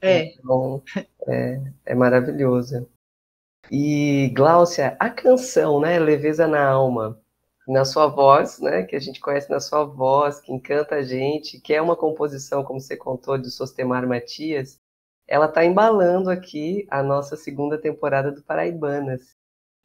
É. 0.00 0.34
Então, 0.34 0.82
é, 1.26 1.60
é 1.86 1.94
maravilhoso. 1.94 2.88
E, 3.70 4.30
Gláucia, 4.34 4.96
a 4.98 5.10
canção, 5.10 5.80
né, 5.80 5.98
Leveza 5.98 6.46
na 6.46 6.66
Alma, 6.66 7.20
na 7.68 7.84
sua 7.84 8.06
voz, 8.06 8.58
né, 8.60 8.82
que 8.84 8.96
a 8.96 8.98
gente 8.98 9.20
conhece 9.20 9.50
na 9.50 9.60
sua 9.60 9.84
voz, 9.84 10.40
que 10.40 10.50
encanta 10.52 10.96
a 10.96 11.02
gente, 11.02 11.60
que 11.60 11.74
é 11.74 11.82
uma 11.82 11.94
composição, 11.94 12.64
como 12.64 12.80
você 12.80 12.96
contou, 12.96 13.36
de 13.36 13.50
Sostemar 13.50 14.08
Matias, 14.08 14.80
ela 15.26 15.46
está 15.46 15.62
embalando 15.64 16.30
aqui 16.30 16.86
a 16.90 17.02
nossa 17.02 17.36
segunda 17.36 17.76
temporada 17.78 18.32
do 18.32 18.42
Paraibanas. 18.42 19.36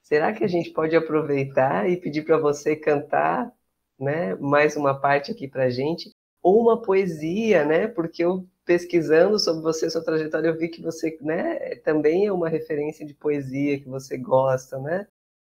Será 0.01 0.31
que 0.33 0.43
a 0.45 0.47
gente 0.47 0.71
pode 0.71 0.95
aproveitar 0.95 1.89
e 1.89 1.97
pedir 1.97 2.23
para 2.23 2.37
você 2.37 2.75
cantar 2.75 3.51
né, 3.99 4.35
mais 4.35 4.77
uma 4.77 4.99
parte 4.99 5.31
aqui 5.31 5.47
para 5.47 5.69
gente, 5.69 6.09
ou 6.41 6.61
uma 6.61 6.81
poesia, 6.81 7.65
né, 7.65 7.87
porque 7.87 8.23
eu 8.23 8.47
pesquisando 8.65 9.37
sobre 9.37 9.61
você, 9.61 9.89
sua 9.89 10.03
trajetória, 10.03 10.47
eu 10.47 10.57
vi 10.57 10.69
que 10.69 10.81
você, 10.81 11.17
né, 11.21 11.75
também 11.77 12.27
é 12.27 12.31
uma 12.31 12.47
referência 12.47 13.05
de 13.05 13.13
poesia 13.13 13.79
que 13.79 13.89
você 13.89 14.17
gosta, 14.17 14.79
né? 14.79 15.05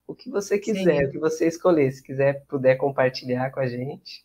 O 0.06 0.14
que 0.14 0.30
você 0.30 0.58
quiser, 0.58 1.00
Sim. 1.00 1.06
o 1.06 1.10
que 1.10 1.18
você 1.18 1.46
escolher, 1.46 1.90
se 1.92 2.02
quiser, 2.02 2.44
puder 2.46 2.76
compartilhar 2.76 3.50
com 3.50 3.60
a 3.60 3.66
gente. 3.66 4.24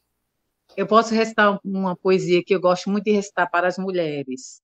Eu 0.77 0.87
posso 0.87 1.13
recitar 1.13 1.59
uma 1.63 1.95
poesia 1.95 2.43
que 2.43 2.53
eu 2.53 2.61
gosto 2.61 2.89
muito 2.89 3.05
de 3.05 3.11
recitar 3.11 3.49
para 3.49 3.67
as 3.67 3.77
mulheres. 3.77 4.61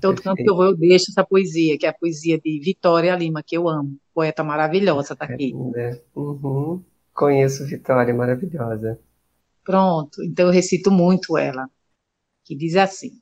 Todo 0.00 0.22
canto 0.22 0.42
que 0.42 0.48
eu 0.48 0.54
vou, 0.54 0.66
eu 0.66 0.76
deixo 0.76 1.10
essa 1.10 1.24
poesia, 1.24 1.76
que 1.76 1.84
é 1.84 1.88
a 1.88 1.92
poesia 1.92 2.40
de 2.40 2.60
Vitória 2.60 3.14
Lima, 3.16 3.42
que 3.42 3.56
eu 3.56 3.68
amo. 3.68 3.98
Poeta 4.14 4.44
maravilhosa, 4.44 5.16
tá 5.16 5.24
aqui. 5.24 5.52
É, 5.74 6.00
uhum. 6.14 6.82
Conheço 7.12 7.66
Vitória, 7.66 8.14
maravilhosa. 8.14 8.98
Pronto, 9.64 10.22
então 10.22 10.46
eu 10.46 10.52
recito 10.52 10.90
muito 10.90 11.36
ela, 11.36 11.68
que 12.44 12.54
diz 12.54 12.76
assim: 12.76 13.20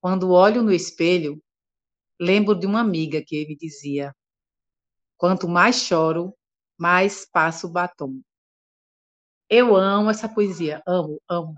Quando 0.00 0.30
olho 0.30 0.62
no 0.62 0.72
espelho, 0.72 1.40
lembro 2.20 2.54
de 2.54 2.66
uma 2.66 2.80
amiga 2.80 3.22
que 3.24 3.46
me 3.46 3.56
dizia: 3.56 4.12
Quanto 5.18 5.48
mais 5.48 5.76
choro, 5.76 6.34
mais 6.78 7.26
passo 7.26 7.68
batom. 7.68 8.22
Eu 9.50 9.76
amo 9.76 10.10
essa 10.10 10.28
poesia, 10.28 10.82
amo, 10.86 11.20
amo. 11.28 11.54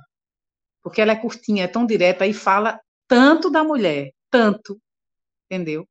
Porque 0.83 1.01
ela 1.01 1.13
é 1.13 1.17
curtinha, 1.17 1.65
é 1.65 1.69
tão 1.69 1.87
direta 1.87 2.27
e 2.27 2.35
fala 2.35 2.81
tanto 3.07 3.51
da 3.51 3.63
mulher, 3.63 4.13
tanto, 4.31 4.81
entendeu? 5.47 5.87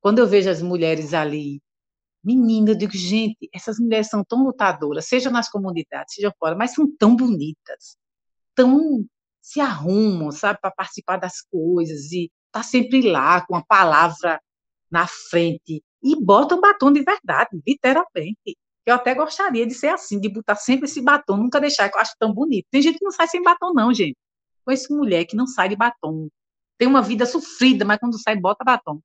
Quando 0.00 0.18
eu 0.18 0.26
vejo 0.26 0.50
as 0.50 0.62
mulheres 0.62 1.14
ali 1.14 1.62
Menina, 2.26 2.70
eu 2.72 2.74
digo, 2.74 2.92
gente, 2.92 3.48
essas 3.54 3.78
mulheres 3.78 4.08
são 4.08 4.24
tão 4.24 4.42
lutadoras, 4.42 5.06
seja 5.06 5.30
nas 5.30 5.48
comunidades, 5.48 6.14
seja 6.14 6.34
fora, 6.36 6.56
mas 6.56 6.74
são 6.74 6.90
tão 6.96 7.14
bonitas, 7.14 7.96
tão 8.52 9.06
se 9.40 9.60
arrumam, 9.60 10.32
sabe, 10.32 10.58
para 10.60 10.72
participar 10.72 11.18
das 11.18 11.40
coisas 11.40 12.10
e 12.10 12.28
tá 12.50 12.64
sempre 12.64 13.08
lá 13.08 13.46
com 13.46 13.54
a 13.54 13.64
palavra 13.64 14.40
na 14.96 15.06
frente 15.06 15.84
e 16.02 16.16
botam 16.16 16.58
batom 16.58 16.90
de 16.90 17.02
verdade, 17.02 17.50
literalmente. 17.66 18.56
Eu 18.86 18.94
até 18.94 19.14
gostaria 19.14 19.66
de 19.66 19.74
ser 19.74 19.88
assim, 19.88 20.18
de 20.18 20.30
botar 20.30 20.56
sempre 20.56 20.86
esse 20.86 21.02
batom, 21.02 21.36
nunca 21.36 21.60
deixar, 21.60 21.90
que 21.90 21.96
eu 21.96 22.00
acho 22.00 22.14
tão 22.18 22.32
bonito. 22.32 22.66
Tem 22.70 22.80
gente 22.80 22.98
que 22.98 23.04
não 23.04 23.12
sai 23.12 23.28
sem 23.28 23.42
batom, 23.42 23.74
não, 23.74 23.92
gente. 23.92 24.16
Conheço 24.64 24.96
mulher 24.96 25.26
que 25.26 25.36
não 25.36 25.46
sai 25.46 25.68
de 25.68 25.76
batom. 25.76 26.28
Tem 26.78 26.88
uma 26.88 27.02
vida 27.02 27.26
sofrida, 27.26 27.84
mas 27.84 27.98
quando 27.98 28.18
sai, 28.18 28.36
bota 28.36 28.64
batom. 28.64 29.00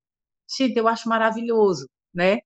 Gente, 0.58 0.77
eu 0.77 0.88
acho 0.88 1.10
maravilhoso, 1.10 1.89
né? 2.13 2.39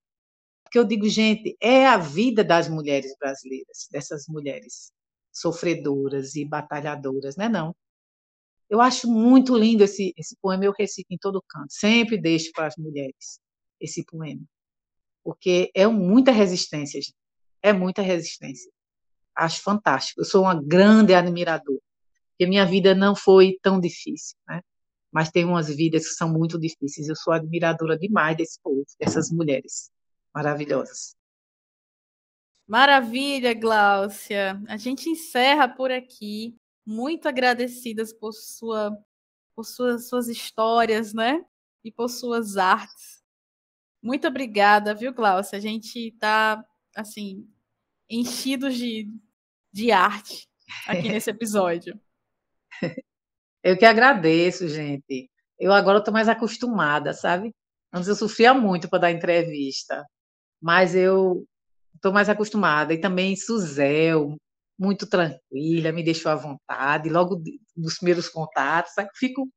Porque 0.64 0.80
eu 0.80 0.86
digo, 0.86 1.08
gente, 1.08 1.56
é 1.62 1.86
a 1.86 1.98
vida 1.98 2.44
das 2.44 2.68
mulheres 2.68 3.16
brasileiras, 3.20 3.88
dessas 3.92 4.26
mulheres 4.28 4.92
sofredoras 5.32 6.36
e 6.36 6.46
batalhadoras, 6.46 7.36
né? 7.36 7.48
Não. 7.48 7.76
Eu 8.70 8.82
acho 8.82 9.08
muito 9.08 9.56
lindo 9.56 9.84
esse, 9.84 10.14
esse 10.18 10.36
poema, 10.42 10.66
eu 10.66 10.74
recito 10.78 11.08
em 11.12 11.18
todo 11.18 11.44
canto. 11.48 11.72
Sempre 11.72 12.20
deixo 12.20 12.52
para 12.54 12.68
as 12.68 12.76
mulheres 12.78 13.40
esse 13.80 14.04
poema. 14.06 14.44
Porque 15.24 15.72
é 15.74 15.88
muita 15.88 16.32
resistência, 16.32 17.02
gente. 17.02 17.16
É 17.62 17.74
muita 17.74 18.02
resistência. 18.02 18.72
Acho 19.36 19.62
fantástico. 19.62 20.22
Eu 20.22 20.26
sou 20.26 20.44
uma 20.44 20.62
grande 20.62 21.14
admiradora. 21.14 21.82
Porque 22.32 22.48
minha 22.48 22.66
vida 22.66 22.94
não 22.94 23.16
foi 23.16 23.58
tão 23.62 23.80
difícil, 23.80 24.38
né? 24.48 24.62
Mas 25.12 25.32
tem 25.32 25.46
umas 25.46 25.68
vidas 25.68 26.08
que 26.08 26.14
são 26.14 26.32
muito 26.32 26.60
difíceis. 26.60 27.08
Eu 27.08 27.16
sou 27.16 27.34
admiradora 27.34 27.98
demais 27.98 28.36
desse 28.36 28.60
povo, 28.62 28.84
dessas 29.00 29.32
mulheres 29.32 29.90
maravilhosas. 30.34 31.16
Maravilha, 32.68 33.54
Gláucia. 33.54 34.62
A 34.68 34.76
gente 34.76 35.10
encerra 35.10 35.70
por 35.70 35.92
aqui. 35.92 36.56
Muito 36.86 37.28
agradecidas 37.28 38.14
por 38.14 38.32
sua 38.34 38.98
por 39.56 39.64
suas, 39.64 40.10
suas 40.10 40.28
histórias, 40.28 41.14
né? 41.14 41.44
E 41.84 41.90
por 41.90 42.10
suas 42.10 42.58
artes. 42.58 43.24
Muito 44.04 44.28
obrigada, 44.28 44.94
viu, 44.94 45.14
Gláucia? 45.14 45.58
A 45.58 45.62
gente 45.62 46.10
está 46.10 46.64
assim 46.94 47.48
enchidos 48.10 48.76
de, 48.76 49.10
de 49.72 49.92
arte 49.92 50.48
aqui 50.86 51.08
nesse 51.08 51.30
episódio. 51.30 52.00
Eu 53.64 53.78
que 53.78 53.86
agradeço, 53.86 54.68
gente. 54.68 55.32
Eu 55.58 55.72
agora 55.72 56.00
estou 56.00 56.14
mais 56.14 56.28
acostumada, 56.28 57.14
sabe? 57.14 57.56
Antes 57.92 58.08
eu 58.10 58.16
sofria 58.16 58.54
muito 58.54 58.88
para 58.90 59.00
dar 59.00 59.12
entrevista 59.12 60.06
mas 60.66 60.96
eu 60.96 61.46
estou 61.94 62.12
mais 62.12 62.28
acostumada. 62.28 62.92
E 62.92 63.00
também 63.00 63.36
Suzel, 63.36 64.36
muito 64.78 65.08
tranquila, 65.08 65.92
me 65.92 66.04
deixou 66.04 66.32
à 66.32 66.36
vontade, 66.36 67.10
logo 67.10 67.42
nos 67.76 67.96
primeiros 67.98 68.30
contatos, 68.30 68.94
fico, 69.16 69.50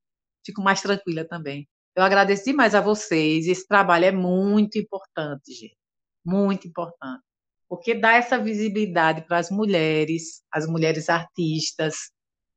fico 0.45 0.63
mais 0.63 0.81
tranquila 0.81 1.25
também. 1.25 1.69
Eu 1.97 2.03
agradeço 2.03 2.45
demais 2.45 2.75
a 2.75 2.81
vocês, 2.81 3.47
esse 3.47 3.67
trabalho 3.67 4.05
é 4.05 4.13
muito 4.13 4.79
importante, 4.79 5.53
gente, 5.53 5.77
muito 6.25 6.69
importante, 6.69 7.23
porque 7.69 7.95
dá 7.95 8.15
essa 8.15 8.39
visibilidade 8.39 9.27
para 9.27 9.39
as 9.39 9.51
mulheres, 9.51 10.43
as 10.53 10.67
mulheres 10.67 11.09
artistas, 11.09 11.97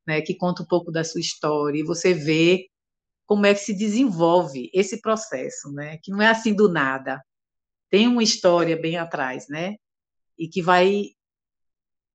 né, 0.06 0.22
que 0.22 0.36
contam 0.36 0.64
um 0.64 0.68
pouco 0.68 0.92
da 0.92 1.04
sua 1.04 1.22
história, 1.22 1.80
e 1.80 1.84
você 1.84 2.14
vê 2.14 2.68
como 3.26 3.46
é 3.46 3.54
que 3.54 3.62
se 3.62 3.74
desenvolve 3.74 4.70
esse 4.74 5.02
processo, 5.02 5.72
né, 5.72 5.98
que 6.04 6.12
não 6.12 6.22
é 6.22 6.28
assim 6.28 6.54
do 6.54 6.72
nada, 6.72 7.20
tem 7.92 8.08
uma 8.08 8.24
história 8.24 8.80
bem 8.80 8.98
atrás, 8.98 9.48
né? 9.50 9.76
E 10.40 10.48
que 10.48 10.62
vai 10.62 11.10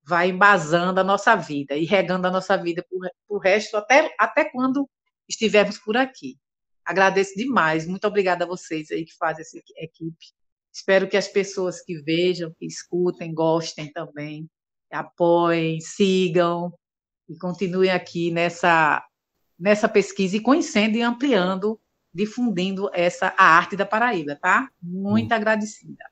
vai 0.06 0.30
embasando 0.30 1.00
a 1.00 1.04
nossa 1.04 1.34
vida 1.34 1.76
e 1.76 1.84
regando 1.84 2.26
a 2.26 2.30
nossa 2.30 2.56
vida 2.56 2.84
por, 2.88 3.00
por 3.26 3.38
resto 3.38 3.76
até, 3.76 4.14
até 4.18 4.44
quando 4.44 4.88
estivermos 5.28 5.78
por 5.78 5.96
aqui. 5.96 6.38
Agradeço 6.84 7.34
demais, 7.34 7.86
muito 7.86 8.06
obrigada 8.06 8.44
a 8.44 8.46
vocês 8.46 8.90
aí 8.92 9.04
que 9.04 9.16
fazem 9.16 9.42
essa 9.42 9.58
equipe. 9.76 10.26
Espero 10.72 11.08
que 11.08 11.16
as 11.16 11.26
pessoas 11.26 11.82
que 11.82 12.00
vejam, 12.02 12.54
que 12.58 12.66
escutem, 12.66 13.34
gostem 13.34 13.90
também, 13.92 14.48
apoiem, 14.90 15.80
sigam 15.80 16.72
e 17.28 17.36
continuem 17.36 17.90
aqui 17.90 18.30
nessa 18.30 19.04
nessa 19.58 19.88
pesquisa 19.88 20.36
e 20.36 20.40
conhecendo 20.40 20.96
e 20.96 21.02
ampliando 21.02 21.80
difundindo 22.16 22.90
essa 22.94 23.34
a 23.36 23.44
arte 23.44 23.76
da 23.76 23.84
Paraíba, 23.84 24.36
tá? 24.36 24.70
Muito 24.80 25.32
hum. 25.32 25.36
agradecida. 25.36 26.04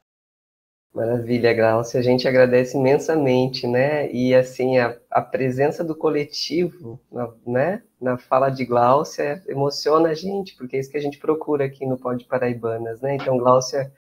Maravilha, 0.95 1.53
Glaucia. 1.53 1.99
A 1.99 2.03
gente 2.03 2.29
agradece 2.29 2.77
imensamente, 2.79 3.67
né? 3.67 4.11
E 4.13 4.35
assim, 4.35 4.79
a, 4.79 4.97
a 5.11 5.21
presença 5.21 5.83
do 5.83 5.97
coletivo, 5.97 7.01
né? 7.45 7.83
Na 8.01 8.17
fala 8.17 8.49
de 8.49 8.65
Glaucia 8.65 9.43
emociona 9.49 10.11
a 10.11 10.15
gente, 10.15 10.57
porque 10.57 10.77
é 10.77 10.81
isso 10.81 10.91
que 10.91 10.97
a 10.97 11.01
gente 11.01 11.19
procura 11.19 11.65
aqui 11.65 11.85
no 11.85 11.99
Pod 11.99 12.25
Paraibanas, 12.27 13.01
né? 13.01 13.17
Então, 13.17 13.37
Glaucia 13.37 13.93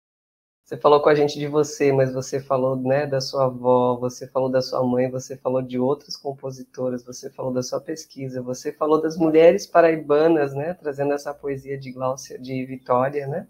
você 0.66 0.78
falou 0.78 1.02
com 1.02 1.10
a 1.10 1.16
gente 1.16 1.38
de 1.38 1.46
você, 1.46 1.92
mas 1.92 2.14
você 2.14 2.40
falou 2.40 2.78
né, 2.78 3.06
da 3.06 3.20
sua 3.20 3.46
avó, 3.46 3.98
você 3.98 4.26
falou 4.28 4.50
da 4.50 4.62
sua 4.62 4.82
mãe, 4.82 5.12
você 5.12 5.36
falou 5.36 5.62
de 5.62 5.78
outras 5.78 6.16
compositoras, 6.16 7.04
você 7.04 7.30
falou 7.30 7.52
da 7.52 7.62
sua 7.62 7.82
pesquisa, 7.82 8.42
você 8.42 8.72
falou 8.72 9.02
das 9.02 9.18
mulheres 9.18 9.68
paraibanas, 9.68 10.54
né, 10.54 10.74
trazendo 10.74 11.14
essa 11.14 11.34
poesia 11.34 11.78
de 11.78 11.92
Glaucia, 11.92 12.40
de 12.40 12.66
Vitória, 12.66 13.28
né? 13.28 13.48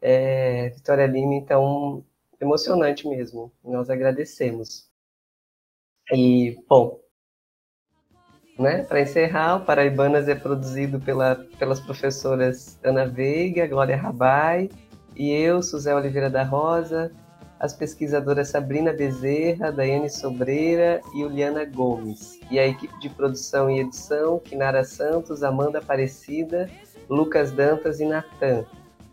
É, 0.00 0.70
Vitória 0.70 1.06
Lima, 1.06 1.34
então 1.34 2.04
emocionante 2.40 3.08
mesmo. 3.08 3.52
Nós 3.62 3.90
agradecemos. 3.90 4.88
E, 6.12 6.56
bom, 6.68 7.00
né, 8.58 8.82
para 8.82 9.00
encerrar, 9.00 9.56
o 9.56 9.64
Paraibanas 9.64 10.28
é 10.28 10.34
produzido 10.34 11.00
pela, 11.00 11.36
pelas 11.58 11.80
professoras 11.80 12.78
Ana 12.82 13.06
Veiga, 13.06 13.66
Glória 13.66 13.96
Rabai 13.96 14.68
e 15.16 15.30
eu, 15.30 15.62
Suzé 15.62 15.94
Oliveira 15.94 16.28
da 16.28 16.42
Rosa, 16.42 17.12
as 17.60 17.74
pesquisadoras 17.74 18.48
Sabrina 18.48 18.92
Bezerra, 18.92 19.70
Daiane 19.70 20.08
Sobreira 20.08 21.00
e 21.14 21.20
Juliana 21.20 21.64
Gomes, 21.64 22.40
e 22.50 22.58
a 22.58 22.66
equipe 22.66 22.98
de 23.00 23.10
produção 23.10 23.70
e 23.70 23.80
edição, 23.80 24.38
Kinara 24.38 24.82
Santos, 24.82 25.42
Amanda 25.42 25.78
Aparecida, 25.78 26.70
Lucas 27.08 27.52
Dantas 27.52 28.00
e 28.00 28.06
Natan. 28.06 28.64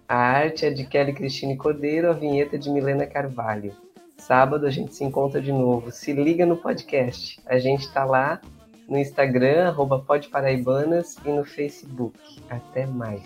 A 0.09 0.15
arte 0.15 0.65
é 0.65 0.69
de 0.69 0.85
Kelly 0.85 1.11
Cristine 1.11 1.57
Cordeiro, 1.57 2.09
a 2.09 2.13
vinheta 2.13 2.57
de 2.57 2.69
Milena 2.69 3.05
Carvalho. 3.05 3.75
Sábado 4.17 4.65
a 4.65 4.69
gente 4.69 4.95
se 4.95 5.03
encontra 5.03 5.41
de 5.41 5.51
novo. 5.51 5.91
Se 5.91 6.13
liga 6.13 6.45
no 6.45 6.55
podcast. 6.55 7.37
A 7.45 7.59
gente 7.59 7.81
está 7.81 8.05
lá 8.05 8.39
no 8.87 8.97
Instagram, 8.97 9.67
arroba 9.67 9.99
Podparaibanas, 9.99 11.17
e 11.25 11.29
no 11.29 11.43
Facebook. 11.43 12.17
Até 12.49 12.85
mais. 12.85 13.21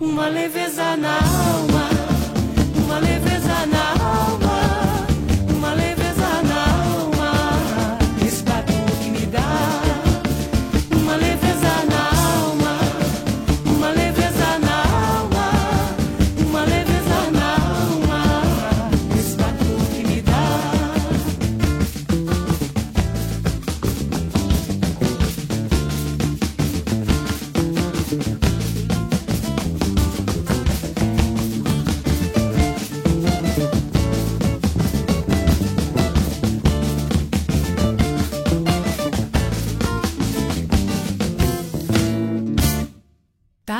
Uma 0.00 0.28
leveza 0.28 0.96
na 0.96 1.18
alma, 1.18 1.88
uma 2.82 2.98
leveza 2.98 3.66
na 3.66 3.90
alma, 4.02 4.43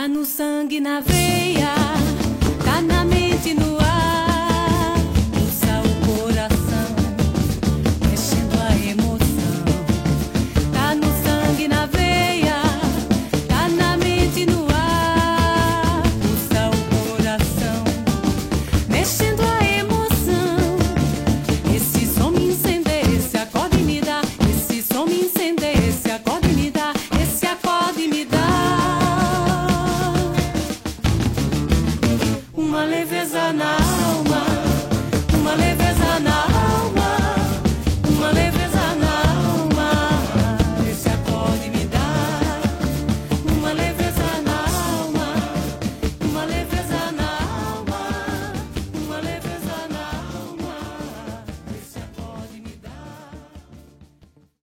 no 0.08 0.24
sangue, 0.24 0.80
na 0.80 1.00
veia, 1.00 1.83